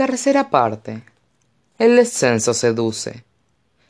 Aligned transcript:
Tercera 0.00 0.48
parte. 0.48 1.04
El 1.78 1.96
descenso 1.96 2.54
seduce. 2.54 3.22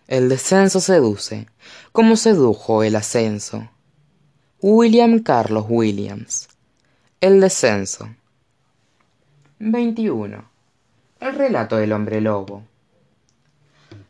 El 0.08 0.28
descenso 0.28 0.80
seduce, 0.80 1.46
como 1.92 2.16
sedujo 2.16 2.82
el 2.82 2.96
ascenso. 2.96 3.70
William 4.60 5.20
Carlos 5.20 5.66
Williams. 5.68 6.48
El 7.20 7.40
descenso. 7.40 8.08
21. 9.60 10.44
El 11.20 11.34
relato 11.36 11.76
del 11.76 11.92
hombre 11.92 12.20
lobo. 12.20 12.64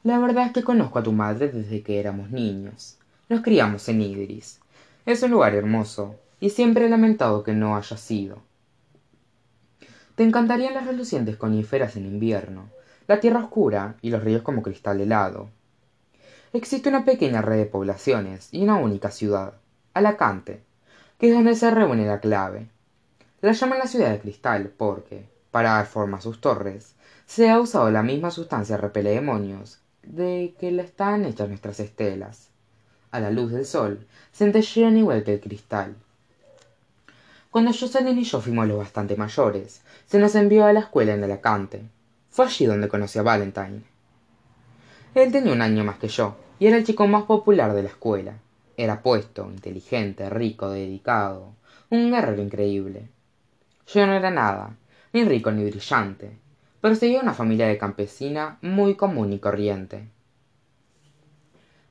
La 0.02 0.18
verdad 0.18 0.46
es 0.46 0.52
que 0.52 0.64
conozco 0.64 1.00
a 1.00 1.02
tu 1.02 1.12
madre 1.12 1.50
desde 1.50 1.82
que 1.82 2.00
éramos 2.00 2.30
niños. 2.30 2.96
Nos 3.28 3.42
criamos 3.42 3.86
en 3.90 4.00
Idris. 4.00 4.58
Es 5.04 5.22
un 5.22 5.32
lugar 5.32 5.54
hermoso, 5.54 6.18
y 6.40 6.48
siempre 6.48 6.86
he 6.86 6.88
lamentado 6.88 7.42
que 7.42 7.52
no 7.52 7.76
haya 7.76 7.98
sido. 7.98 8.40
Te 10.20 10.24
encantarían 10.24 10.74
las 10.74 10.86
relucientes 10.86 11.38
coníferas 11.38 11.96
en 11.96 12.04
invierno, 12.04 12.68
la 13.06 13.20
tierra 13.20 13.42
oscura 13.42 13.96
y 14.02 14.10
los 14.10 14.22
ríos 14.22 14.42
como 14.42 14.60
cristal 14.60 15.00
helado. 15.00 15.48
Existe 16.52 16.90
una 16.90 17.06
pequeña 17.06 17.40
red 17.40 17.56
de 17.56 17.64
poblaciones 17.64 18.50
y 18.52 18.62
una 18.62 18.76
única 18.76 19.10
ciudad, 19.10 19.54
Alacante, 19.94 20.62
que 21.18 21.30
es 21.30 21.34
donde 21.34 21.54
se 21.54 21.70
reúne 21.70 22.04
la 22.04 22.20
clave. 22.20 22.68
La 23.40 23.52
llaman 23.52 23.78
la 23.78 23.86
ciudad 23.86 24.10
de 24.10 24.20
cristal 24.20 24.70
porque, 24.76 25.26
para 25.50 25.70
dar 25.70 25.86
forma 25.86 26.18
a 26.18 26.20
sus 26.20 26.38
torres, 26.42 26.96
se 27.24 27.48
ha 27.48 27.58
usado 27.58 27.90
la 27.90 28.02
misma 28.02 28.30
sustancia 28.30 28.76
repele 28.76 29.12
demonios 29.12 29.80
de 30.02 30.54
que 30.60 30.70
la 30.70 30.82
están 30.82 31.24
hechas 31.24 31.48
nuestras 31.48 31.80
estelas. 31.80 32.50
A 33.10 33.20
la 33.20 33.30
luz 33.30 33.52
del 33.52 33.64
sol, 33.64 34.06
centellean 34.34 34.98
igual 34.98 35.24
que 35.24 35.32
el 35.32 35.40
cristal. 35.40 35.96
Cuando 37.50 37.72
Jocelyn 37.72 38.16
y 38.16 38.22
yo 38.22 38.40
fuimos 38.40 38.68
los 38.68 38.78
bastante 38.78 39.16
mayores, 39.16 39.82
se 40.06 40.20
nos 40.20 40.36
envió 40.36 40.66
a 40.66 40.72
la 40.72 40.80
escuela 40.80 41.14
en 41.14 41.24
Alacante. 41.24 41.82
Fue 42.28 42.44
allí 42.44 42.64
donde 42.64 42.86
conocí 42.86 43.18
a 43.18 43.22
Valentine. 43.22 43.82
Él 45.16 45.32
tenía 45.32 45.52
un 45.52 45.60
año 45.60 45.82
más 45.82 45.98
que 45.98 46.06
yo, 46.06 46.36
y 46.60 46.68
era 46.68 46.76
el 46.76 46.84
chico 46.84 47.08
más 47.08 47.24
popular 47.24 47.74
de 47.74 47.82
la 47.82 47.88
escuela. 47.88 48.34
Era 48.76 49.02
puesto, 49.02 49.50
inteligente, 49.50 50.30
rico, 50.30 50.70
dedicado, 50.70 51.56
un 51.90 52.12
guerrero 52.12 52.40
increíble. 52.40 53.08
Yo 53.88 54.06
no 54.06 54.12
era 54.12 54.30
nada, 54.30 54.76
ni 55.12 55.24
rico 55.24 55.50
ni 55.50 55.64
brillante, 55.64 56.38
pero 56.80 56.94
seguía 56.94 57.20
una 57.20 57.34
familia 57.34 57.66
de 57.66 57.78
campesina 57.78 58.58
muy 58.62 58.94
común 58.94 59.32
y 59.32 59.40
corriente. 59.40 60.08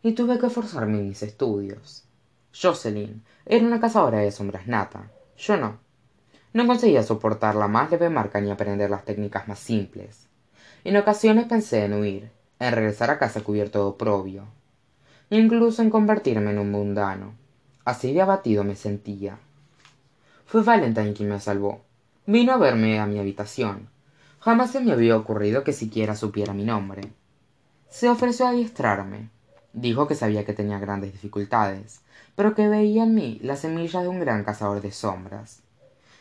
Y 0.03 0.13
tuve 0.13 0.39
que 0.39 0.49
forzarme 0.49 0.99
en 0.99 1.09
mis 1.09 1.21
estudios. 1.21 2.05
Jocelyn 2.53 3.25
era 3.45 3.66
una 3.66 3.81
cazadora 3.81 4.19
de 4.19 4.31
sombras 4.31 4.66
nata, 4.66 5.11
yo 5.39 5.57
no. 5.57 5.79
No 6.51 6.67
conseguía 6.67 7.01
soportar 7.03 7.55
la 7.55 7.67
más 7.67 7.89
leve 7.91 8.09
marca 8.09 8.41
ni 8.41 8.51
aprender 8.51 8.89
las 8.89 9.05
técnicas 9.05 9.47
más 9.47 9.59
simples. 9.59 10.27
En 10.83 10.97
ocasiones 10.97 11.45
pensé 11.45 11.85
en 11.85 11.93
huir, 11.93 12.31
en 12.59 12.73
regresar 12.73 13.09
a 13.09 13.17
casa 13.17 13.41
cubierto 13.41 13.79
de 13.79 13.85
oprobio, 13.85 14.45
incluso 15.29 15.81
en 15.81 15.89
convertirme 15.89 16.51
en 16.51 16.59
un 16.59 16.71
mundano. 16.71 17.33
Así 17.85 18.13
de 18.13 18.21
abatido 18.21 18.63
me 18.63 18.75
sentía. 18.75 19.39
Fue 20.45 20.63
Valentine 20.63 21.13
quien 21.13 21.29
me 21.29 21.39
salvó. 21.39 21.81
Vino 22.25 22.53
a 22.53 22.57
verme 22.57 22.99
a 22.99 23.05
mi 23.05 23.19
habitación. 23.19 23.89
Jamás 24.39 24.71
se 24.71 24.81
me 24.81 24.91
había 24.91 25.17
ocurrido 25.17 25.63
que 25.63 25.73
siquiera 25.73 26.15
supiera 26.15 26.53
mi 26.53 26.63
nombre. 26.63 27.13
Se 27.89 28.09
ofreció 28.09 28.45
a 28.45 28.49
adiestrarme. 28.49 29.29
Dijo 29.73 30.08
que 30.08 30.16
sabía 30.16 30.45
que 30.45 30.53
tenía 30.53 30.80
grandes 30.80 31.12
dificultades, 31.12 32.02
pero 32.36 32.56
que 32.56 32.67
veía 32.67 33.03
en 33.03 33.16
mí 33.16 33.39
la 33.44 33.56
semilla 33.56 34.02
de 34.02 34.08
un 34.08 34.20
gran 34.20 34.44
cazador 34.44 34.81
de 34.81 34.92
sombras. 34.92 35.62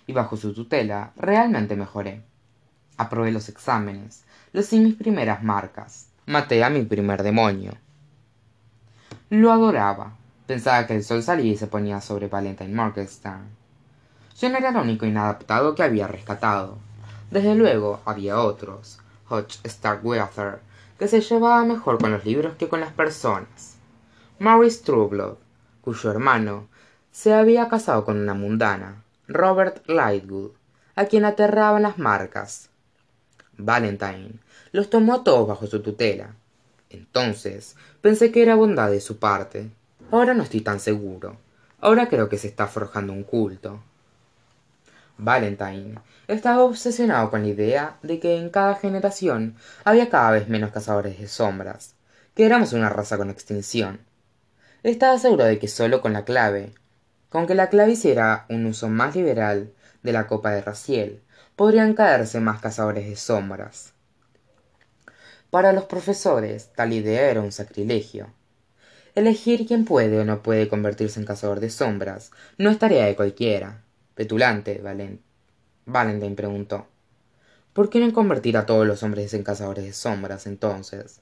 Y 0.07 0.13
bajo 0.13 0.37
su 0.37 0.53
tutela 0.55 1.13
realmente 1.17 1.77
mejoré. 1.77 2.23
Aprobé 2.97 3.31
los 3.31 3.49
exámenes, 3.49 4.25
lucí 4.53 4.81
mis 4.81 4.95
primeras 4.95 5.43
marcas, 5.43 6.09
maté 6.27 6.65
a 6.65 6.71
mi 6.71 6.83
primer 6.83 7.23
demonio. 7.23 7.73
Lo 9.31 9.53
adoraba. 9.53 10.15
Pensaba 10.47 10.87
que 10.87 10.97
el 10.97 11.05
sol 11.05 11.23
salía 11.23 11.53
y 11.53 11.57
se 11.57 11.67
ponía 11.67 12.01
sobre 12.01 12.29
Valentine 12.29 12.75
Morgenstern. 12.75 13.47
Yo 14.41 14.49
no 14.49 14.57
era 14.57 14.71
el 14.71 14.77
único 14.77 15.05
inadaptado 15.05 15.75
que 15.75 15.83
había 15.83 16.07
rescatado. 16.07 16.79
Desde 17.31 17.55
luego 17.55 18.01
había 18.07 18.41
otros, 18.41 18.99
Hodge 19.29 19.59
Starkweather, 19.67 20.61
que 20.99 21.09
se 21.09 21.21
llevaba 21.21 21.65
mejor 21.65 21.99
con 21.99 22.11
los 22.11 22.25
libros 22.25 22.57
que 22.57 22.69
con 22.69 22.81
las 22.81 22.93
personas. 22.93 23.77
Maurice 24.39 24.85
Trueblood, 24.85 25.37
cuyo 25.81 26.11
hermano 26.11 26.69
se 27.11 27.33
había 27.33 27.69
casado 27.69 28.05
con 28.05 28.19
una 28.19 28.35
mundana, 28.35 29.05
Robert 29.27 29.87
Lightwood, 29.89 30.53
a 30.97 31.07
quien 31.07 31.25
aterraban 31.25 31.83
las 31.83 31.99
marcas. 31.99 32.71
Valentine 33.57 34.41
los 34.73 34.91
tomó 34.91 35.15
a 35.15 35.25
todos 35.25 35.49
bajo 35.49 35.67
su 35.67 35.81
tutela. 35.81 36.35
Entonces 36.91 37.77
pensé 38.01 38.33
que 38.33 38.43
era 38.43 38.55
bondad 38.55 38.91
de 38.91 39.01
su 39.01 39.19
parte. 39.19 39.71
Ahora 40.11 40.35
no 40.35 40.43
estoy 40.43 40.61
tan 40.61 40.81
seguro. 40.81 41.37
Ahora 41.81 42.09
creo 42.09 42.29
que 42.29 42.39
se 42.39 42.49
está 42.49 42.67
forjando 42.67 43.13
un 43.13 43.25
culto. 43.25 43.81
Valentine 45.19 45.97
estaba 46.29 46.63
obsesionado 46.63 47.31
con 47.31 47.43
la 47.43 47.49
idea 47.49 47.99
de 48.03 48.21
que 48.21 48.37
en 48.37 48.51
cada 48.51 48.77
generación 48.77 49.57
había 49.85 50.09
cada 50.09 50.31
vez 50.31 50.49
menos 50.49 50.71
cazadores 50.71 51.19
de 51.19 51.27
sombras, 51.27 51.97
que 52.35 52.47
éramos 52.47 52.73
una 52.73 52.89
raza 52.89 53.19
con 53.19 53.29
extinción. 53.29 54.01
Estaba 54.85 55.19
seguro 55.19 55.45
de 55.45 55.59
que 55.59 55.67
solo 55.67 56.01
con 56.01 56.13
la 56.13 56.25
clave, 56.25 56.73
con 57.31 57.49
que 57.49 57.57
la 57.57 57.69
clave 57.69 57.93
hiciera 57.93 58.47
un 58.49 58.65
uso 58.67 58.89
más 58.89 59.17
liberal 59.17 59.73
de 60.05 60.13
la 60.13 60.29
copa 60.29 60.53
de 60.53 60.63
Raciel, 60.63 61.21
podrían 61.57 61.95
caerse 61.95 62.39
más 62.39 62.61
cazadores 62.61 63.09
de 63.09 63.17
sombras. 63.17 63.93
Para 65.51 65.73
los 65.73 65.85
profesores, 65.85 66.71
tal 66.77 66.93
idea 66.93 67.29
era 67.29 67.41
un 67.41 67.51
sacrilegio. 67.51 68.33
Elegir 69.17 69.67
quién 69.67 69.85
puede 69.85 70.21
o 70.21 70.25
no 70.25 70.45
puede 70.45 70.69
convertirse 70.69 71.19
en 71.19 71.27
cazador 71.27 71.59
de 71.59 71.71
sombras 71.71 72.31
no 72.57 72.71
es 72.71 72.79
tarea 72.79 73.07
de 73.07 73.17
cualquiera. 73.17 73.83
Petulante, 74.19 74.83
Valentine 75.87 76.35
preguntó. 76.35 76.89
¿Por 77.73 77.89
qué 77.89 78.01
no 78.01 78.13
convertir 78.13 78.57
a 78.57 78.67
todos 78.67 78.85
los 78.85 79.05
hombres 79.05 79.33
en 79.33 79.45
cazadores 79.45 79.85
de 79.85 79.93
sombras, 79.93 80.49
entonces? 80.49 81.21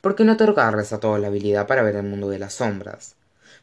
¿Por 0.00 0.14
qué 0.14 0.24
no 0.24 0.32
otorgarles 0.32 0.94
a 0.94 0.98
todos 0.98 1.20
la 1.20 1.26
habilidad 1.26 1.66
para 1.66 1.82
ver 1.82 1.96
el 1.96 2.04
mundo 2.04 2.30
de 2.30 2.38
las 2.38 2.54
sombras? 2.54 3.16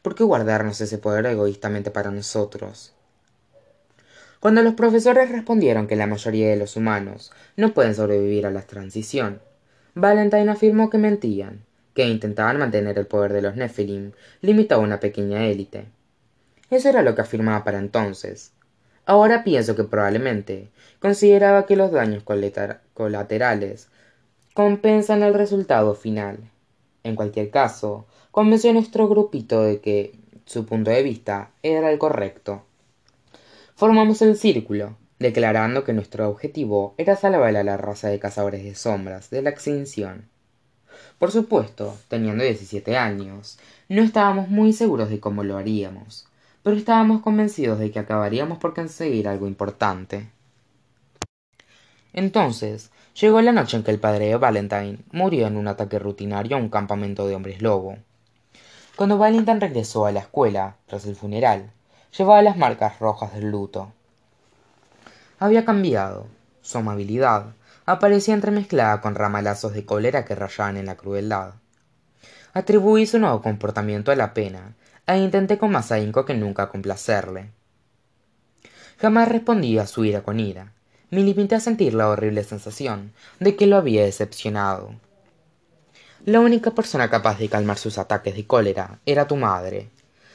¿Por 0.03 0.13
qué 0.13 0.23
guardarnos 0.23 0.79
ese 0.81 0.99
poder 0.99 1.25
egoístamente 1.25 1.89
para 1.89 2.11
nosotros? 2.11 2.93
Cuando 4.39 4.61
los 4.61 4.75
profesores 4.75 5.31
respondieron 5.31 5.87
que 5.87 5.95
la 5.95 6.05
mayoría 6.05 6.49
de 6.49 6.57
los 6.57 6.75
humanos 6.75 7.31
no 7.57 7.73
pueden 7.73 7.95
sobrevivir 7.95 8.45
a 8.45 8.51
la 8.51 8.61
transición, 8.61 9.41
Valentine 9.95 10.51
afirmó 10.51 10.91
que 10.91 10.99
mentían, 10.99 11.65
que 11.95 12.07
intentaban 12.07 12.59
mantener 12.59 12.99
el 12.99 13.07
poder 13.07 13.33
de 13.33 13.41
los 13.41 13.55
Nephilim 13.55 14.11
limitado 14.41 14.81
a 14.81 14.83
una 14.83 14.99
pequeña 14.99 15.47
élite. 15.47 15.85
Eso 16.69 16.89
era 16.89 17.01
lo 17.01 17.15
que 17.15 17.21
afirmaba 17.21 17.63
para 17.63 17.79
entonces. 17.79 18.51
Ahora 19.05 19.43
pienso 19.43 19.75
que 19.75 19.83
probablemente 19.83 20.69
consideraba 20.99 21.65
que 21.65 21.75
los 21.75 21.91
daños 21.91 22.23
colaterales 22.93 23.89
compensan 24.53 25.21
el 25.21 25.33
resultado 25.33 25.93
final. 25.93 26.39
En 27.03 27.15
cualquier 27.15 27.51
caso, 27.51 28.07
convenció 28.31 28.71
a 28.71 28.73
nuestro 28.73 29.07
grupito 29.07 29.61
de 29.61 29.79
que 29.79 30.17
su 30.45 30.65
punto 30.65 30.89
de 30.89 31.03
vista 31.03 31.51
era 31.61 31.91
el 31.91 31.99
correcto. 31.99 32.63
Formamos 33.75 34.21
el 34.21 34.37
círculo, 34.37 34.97
declarando 35.19 35.83
que 35.83 35.93
nuestro 35.93 36.29
objetivo 36.29 36.95
era 36.97 37.15
salvar 37.15 37.55
a 37.55 37.63
la 37.63 37.77
raza 37.77 38.09
de 38.09 38.19
cazadores 38.19 38.63
de 38.63 38.73
sombras 38.73 39.29
de 39.29 39.41
la 39.41 39.51
extinción. 39.51 40.29
Por 41.19 41.31
supuesto, 41.31 41.95
teniendo 42.07 42.43
17 42.43 42.97
años, 42.97 43.59
no 43.87 44.01
estábamos 44.01 44.49
muy 44.49 44.73
seguros 44.73 45.09
de 45.09 45.19
cómo 45.19 45.43
lo 45.43 45.57
haríamos, 45.57 46.27
pero 46.65 46.75
estábamos 46.75 47.21
convencidos 47.21 47.77
de 47.77 47.91
que 47.91 47.99
acabaríamos 47.99 48.57
por 48.57 48.73
conseguir 48.73 49.27
algo 49.27 49.45
importante. 49.45 50.31
Entonces, 52.11 52.89
llegó 53.21 53.39
la 53.41 53.51
noche 53.51 53.77
en 53.77 53.83
que 53.83 53.91
el 53.91 53.99
padre 53.99 54.29
de 54.29 54.37
Valentine 54.37 54.97
murió 55.11 55.45
en 55.45 55.57
un 55.57 55.67
ataque 55.67 55.99
rutinario 55.99 56.57
a 56.57 56.59
un 56.59 56.69
campamento 56.69 57.27
de 57.27 57.35
hombres 57.35 57.61
lobo. 57.61 57.99
Cuando 58.95 59.19
Valentine 59.19 59.59
regresó 59.59 60.07
a 60.07 60.11
la 60.11 60.21
escuela, 60.21 60.77
tras 60.87 61.05
el 61.05 61.15
funeral, 61.15 61.71
llevaba 62.17 62.41
las 62.41 62.57
marcas 62.57 62.97
rojas 62.97 63.35
del 63.35 63.51
luto 63.51 63.91
había 65.39 65.65
cambiado. 65.65 66.27
Su 66.61 66.77
amabilidad 66.77 67.53
aparecía 67.85 68.33
entremezclada 68.33 69.01
con 69.01 69.15
ramalazos 69.15 69.73
de 69.73 69.85
cólera 69.85 70.25
que 70.25 70.33
rayaban 70.33 70.77
en 70.77 70.87
la 70.87 70.95
crueldad. 70.95 71.53
Atribuí 72.53 73.05
su 73.05 73.19
nuevo 73.19 73.41
comportamiento 73.41 74.11
a 74.11 74.15
la 74.15 74.33
pena, 74.33 74.73
e 75.07 75.17
intenté 75.17 75.57
con 75.57 75.71
más 75.71 75.91
ahínco 75.91 76.25
que 76.25 76.33
nunca 76.33 76.69
complacerle. 76.69 77.51
Jamás 78.99 79.29
respondí 79.29 79.77
a 79.77 79.87
su 79.87 80.05
ira 80.05 80.23
con 80.23 80.39
ira. 80.39 80.71
Me 81.11 81.21
limité 81.21 81.55
a 81.55 81.59
sentir 81.59 81.93
la 81.93 82.09
horrible 82.09 82.43
sensación 82.43 83.13
de 83.39 83.55
que 83.55 83.67
lo 83.67 83.77
había 83.77 84.03
decepcionado. 84.03 84.95
La 86.25 86.39
única 86.39 86.71
persona 86.71 87.09
capaz 87.09 87.37
de 87.37 87.49
calmar 87.49 87.77
sus 87.77 87.97
ataques 87.97 88.35
de 88.35 88.47
cólera 88.47 88.99
era 89.05 89.27
tu 89.27 89.35
madre. 89.35 89.89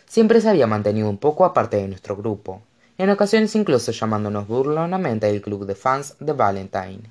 Siempre 0.07 0.41
se 0.41 0.49
había 0.49 0.67
mantenido 0.67 1.09
un 1.09 1.19
poco 1.19 1.45
aparte 1.45 1.79
de 1.79 1.89
nuestro 1.89 2.17
grupo, 2.17 2.63
en 2.99 3.11
ocasiones 3.11 3.57
incluso 3.57 3.93
llamándonos 3.93 4.47
burlonamente 4.47 5.29
el 5.29 5.41
club 5.41 5.67
de 5.67 5.75
fans 5.75 6.15
de 6.21 6.33
Valentine. 6.33 7.11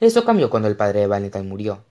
Eso 0.00 0.24
cambió 0.24 0.50
cuando 0.50 0.68
el 0.68 0.76
padre 0.76 1.00
de 1.00 1.06
Valentine 1.06 1.44
murió. 1.44 1.82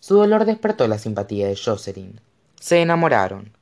Su 0.00 0.16
dolor 0.16 0.44
despertó 0.44 0.86
la 0.86 0.98
simpatía 0.98 1.46
de 1.46 1.56
Jocelyn. 1.56 2.20
Se 2.60 2.82
enamoraron. 2.82 3.52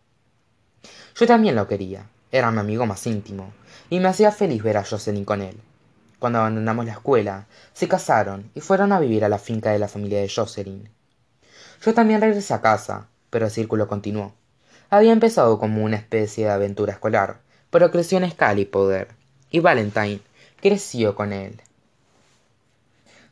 Yo 1.15 1.27
también 1.27 1.55
lo 1.55 1.67
quería. 1.69 2.07
Era 2.31 2.51
mi 2.51 2.61
amigo 2.61 2.87
más 2.87 3.07
íntimo, 3.07 3.53
y 3.91 4.01
me 4.01 4.09
hacía 4.09 4.33
feliz 4.33 4.63
ver 4.63 4.79
a 4.79 4.85
Jocelyn 4.85 5.25
con 5.25 5.43
él. 5.43 5.57
Cuando 6.19 6.39
abandonamos 6.39 6.87
la 6.87 6.93
escuela, 6.93 7.47
se 7.75 7.89
casaron 7.89 8.51
y 8.55 8.61
fueron 8.61 8.93
a 8.93 9.01
vivir 9.01 9.25
a 9.25 9.29
la 9.29 9.39
finca 9.39 9.71
de 9.71 9.79
la 9.79 9.89
familia 9.89 10.21
de 10.21 10.31
Jocelyn. 10.31 10.89
Yo 11.85 11.93
también 11.93 12.21
regresé 12.21 12.55
a 12.55 12.61
casa, 12.61 13.09
pero 13.29 13.47
el 13.47 13.51
círculo 13.51 13.89
continuó. 13.89 14.33
Había 14.89 15.13
empezado 15.13 15.59
como 15.59 15.85
una 15.85 15.97
especie 15.97 16.45
de 16.45 16.53
aventura 16.53 16.93
escolar, 16.93 17.41
pero 17.71 17.91
creció 17.91 18.19
en 18.19 18.25
escala 18.25 18.61
y 18.61 18.65
poder, 18.65 19.09
y 19.51 19.61
Valentine 19.61 20.21
creció 20.61 21.15
con 21.15 21.33
él. 21.33 21.61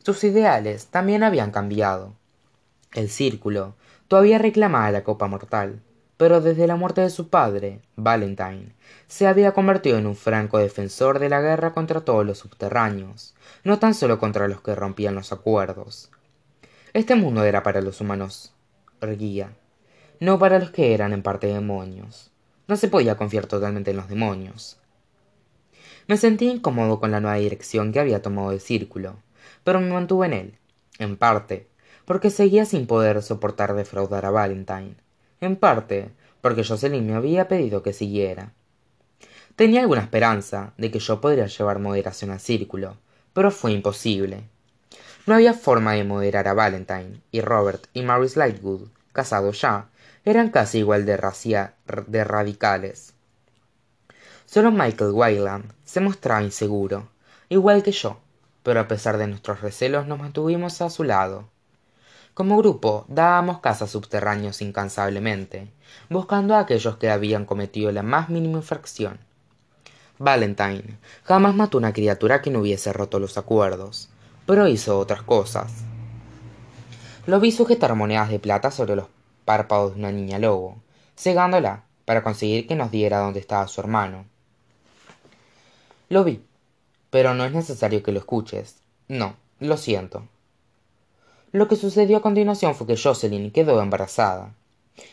Sus 0.02 0.24
ideales 0.24 0.86
también 0.86 1.22
habían 1.22 1.52
cambiado. 1.52 2.12
El 2.92 3.08
círculo 3.08 3.74
todavía 4.08 4.38
reclamaba 4.38 4.90
la 4.90 5.04
copa 5.04 5.26
mortal, 5.26 5.80
pero 6.20 6.42
desde 6.42 6.66
la 6.66 6.76
muerte 6.76 7.00
de 7.00 7.08
su 7.08 7.30
padre, 7.30 7.80
Valentine, 7.96 8.74
se 9.08 9.26
había 9.26 9.52
convertido 9.52 9.96
en 9.96 10.06
un 10.06 10.14
franco 10.14 10.58
defensor 10.58 11.18
de 11.18 11.30
la 11.30 11.40
guerra 11.40 11.72
contra 11.72 12.02
todos 12.02 12.26
los 12.26 12.36
subterráneos, 12.36 13.34
no 13.64 13.78
tan 13.78 13.94
solo 13.94 14.18
contra 14.18 14.46
los 14.46 14.60
que 14.60 14.74
rompían 14.74 15.14
los 15.14 15.32
acuerdos. 15.32 16.10
Este 16.92 17.14
mundo 17.14 17.42
era 17.44 17.62
para 17.62 17.80
los 17.80 18.02
humanos 18.02 18.52
erguía, 19.00 19.54
no 20.20 20.38
para 20.38 20.58
los 20.58 20.72
que 20.72 20.92
eran 20.92 21.14
en 21.14 21.22
parte 21.22 21.46
demonios. 21.46 22.30
No 22.68 22.76
se 22.76 22.88
podía 22.88 23.16
confiar 23.16 23.46
totalmente 23.46 23.92
en 23.92 23.96
los 23.96 24.10
demonios. 24.10 24.76
Me 26.06 26.18
sentí 26.18 26.50
incómodo 26.50 27.00
con 27.00 27.12
la 27.12 27.20
nueva 27.20 27.38
dirección 27.38 27.92
que 27.92 28.00
había 28.00 28.20
tomado 28.20 28.52
el 28.52 28.60
círculo, 28.60 29.16
pero 29.64 29.80
me 29.80 29.90
mantuve 29.90 30.26
en 30.26 30.32
él, 30.34 30.58
en 30.98 31.16
parte, 31.16 31.70
porque 32.04 32.28
seguía 32.28 32.66
sin 32.66 32.86
poder 32.86 33.22
soportar 33.22 33.72
defraudar 33.72 34.26
a 34.26 34.30
Valentine, 34.30 34.96
en 35.40 35.56
parte, 35.56 36.10
porque 36.40 36.64
Jocelyn 36.64 37.06
me 37.06 37.14
había 37.14 37.48
pedido 37.48 37.82
que 37.82 37.92
siguiera. 37.92 38.52
Tenía 39.56 39.80
alguna 39.80 40.02
esperanza 40.02 40.72
de 40.78 40.90
que 40.90 40.98
yo 40.98 41.20
podría 41.20 41.46
llevar 41.46 41.78
moderación 41.78 42.30
al 42.30 42.40
círculo, 42.40 42.96
pero 43.32 43.50
fue 43.50 43.72
imposible. 43.72 44.44
No 45.26 45.34
había 45.34 45.54
forma 45.54 45.92
de 45.92 46.04
moderar 46.04 46.48
a 46.48 46.54
Valentine, 46.54 47.20
y 47.30 47.40
Robert 47.40 47.86
y 47.92 48.02
Maurice 48.02 48.38
Lightwood, 48.38 48.88
casados 49.12 49.60
ya, 49.60 49.88
eran 50.24 50.50
casi 50.50 50.78
igual 50.78 51.06
de, 51.06 51.18
de 52.06 52.24
radicales. 52.24 53.14
Solo 54.46 54.70
Michael 54.70 55.12
Wayland 55.12 55.72
se 55.84 56.00
mostraba 56.00 56.42
inseguro, 56.42 57.08
igual 57.48 57.82
que 57.82 57.92
yo, 57.92 58.18
pero 58.62 58.80
a 58.80 58.88
pesar 58.88 59.16
de 59.16 59.26
nuestros 59.26 59.60
recelos 59.60 60.06
nos 60.06 60.18
mantuvimos 60.18 60.80
a 60.82 60.90
su 60.90 61.04
lado. 61.04 61.48
Como 62.40 62.56
grupo 62.56 63.04
dábamos 63.06 63.60
caza 63.60 63.84
a 63.84 63.86
subterráneos 63.86 64.62
incansablemente, 64.62 65.68
buscando 66.08 66.54
a 66.54 66.60
aquellos 66.60 66.96
que 66.96 67.10
habían 67.10 67.44
cometido 67.44 67.92
la 67.92 68.02
más 68.02 68.30
mínima 68.30 68.56
infracción. 68.56 69.18
Valentine 70.16 70.96
jamás 71.24 71.54
mató 71.54 71.76
una 71.76 71.92
criatura 71.92 72.40
que 72.40 72.48
no 72.48 72.60
hubiese 72.60 72.94
roto 72.94 73.18
los 73.18 73.36
acuerdos, 73.36 74.08
pero 74.46 74.68
hizo 74.68 74.98
otras 74.98 75.20
cosas. 75.20 75.70
Lo 77.26 77.40
vi 77.40 77.52
sujetar 77.52 77.94
monedas 77.94 78.30
de 78.30 78.38
plata 78.38 78.70
sobre 78.70 78.96
los 78.96 79.08
párpados 79.44 79.92
de 79.92 79.98
una 79.98 80.10
niña 80.10 80.38
lobo, 80.38 80.80
cegándola 81.18 81.84
para 82.06 82.22
conseguir 82.22 82.66
que 82.66 82.74
nos 82.74 82.90
diera 82.90 83.18
dónde 83.18 83.40
estaba 83.40 83.68
su 83.68 83.82
hermano. 83.82 84.24
Lo 86.08 86.24
vi, 86.24 86.42
pero 87.10 87.34
no 87.34 87.44
es 87.44 87.52
necesario 87.52 88.02
que 88.02 88.12
lo 88.12 88.18
escuches. 88.18 88.76
No, 89.08 89.36
lo 89.58 89.76
siento. 89.76 90.26
Lo 91.52 91.66
que 91.66 91.74
sucedió 91.74 92.18
a 92.18 92.22
continuación 92.22 92.76
fue 92.76 92.86
que 92.86 92.96
Jocelyn 92.96 93.50
quedó 93.50 93.82
embarazada. 93.82 94.54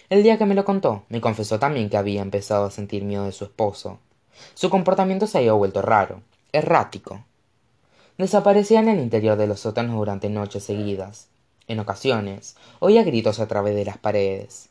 El 0.10 0.22
día 0.22 0.38
que 0.38 0.45
me 0.45 0.54
lo 0.54 0.66
contó, 0.66 1.04
me 1.10 1.19
confesó 1.19 1.57
también 1.57 1.89
que 1.89 1.98
había 1.98 2.22
empezado 2.22 2.66
a 2.66 2.72
sentir 2.72 3.04
miedo 3.04 3.25
de 3.25 3.31
su 3.31 3.45
esposo. 3.45 3.98
Su 4.54 4.69
comportamiento 4.69 5.25
se 5.25 5.39
había 5.39 5.54
vuelto 5.54 5.81
raro, 5.81 6.22
errático. 6.51 7.24
Desaparecía 8.19 8.81
en 8.81 8.89
el 8.89 9.00
interior 9.00 9.36
de 9.36 9.48
los 9.48 9.62
sótanos 9.62 9.95
durante 9.95 10.30
noches 10.30 10.63
seguidas. 10.63 11.28
En 11.68 11.80
ocasiones, 11.80 12.56
oía 12.80 13.04
gritos 13.04 13.40
a 13.40 13.48
través 13.48 13.74
de 13.75 13.86
las 13.86 13.98
paredes. 13.98 14.69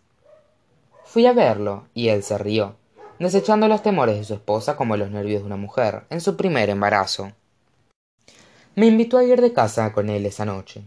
Fui 1.05 1.27
a 1.27 1.33
verlo, 1.33 1.87
y 1.95 2.09
él 2.09 2.23
se 2.23 2.39
rió, 2.39 2.77
desechando 3.19 3.67
los 3.67 3.83
temores 3.83 4.17
de 4.19 4.25
su 4.25 4.35
esposa 4.35 4.77
como 4.77 4.97
los 4.97 5.11
nervios 5.11 5.41
de 5.41 5.47
una 5.47 5.57
mujer 5.57 6.05
en 6.11 6.21
su 6.21 6.37
primer 6.37 6.71
embarazo. 6.71 7.33
Me 8.77 8.87
invitó 8.87 9.19
a 9.19 9.25
ir 9.25 9.41
de 9.41 9.53
casa 9.53 9.93
con 9.93 10.11
él 10.11 10.27
esa 10.27 10.45
noche. 10.45 10.85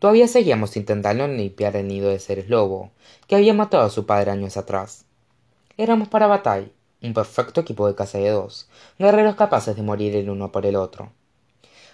Todavía 0.00 0.28
seguíamos 0.28 0.78
intentando 0.78 1.28
limpiar 1.28 1.76
el 1.76 1.86
nido 1.86 2.08
de 2.08 2.18
seres 2.18 2.48
lobo, 2.48 2.90
que 3.26 3.36
había 3.36 3.52
matado 3.52 3.84
a 3.84 3.90
su 3.90 4.06
padre 4.06 4.30
años 4.30 4.56
atrás. 4.56 5.04
Éramos 5.76 6.08
para 6.08 6.26
Bataille, 6.26 6.72
un 7.02 7.12
perfecto 7.12 7.60
equipo 7.60 7.86
de 7.86 7.94
caza 7.94 8.16
de 8.16 8.30
dos, 8.30 8.66
guerreros 8.98 9.36
capaces 9.36 9.76
de 9.76 9.82
morir 9.82 10.16
el 10.16 10.30
uno 10.30 10.50
por 10.50 10.64
el 10.64 10.76
otro. 10.76 11.12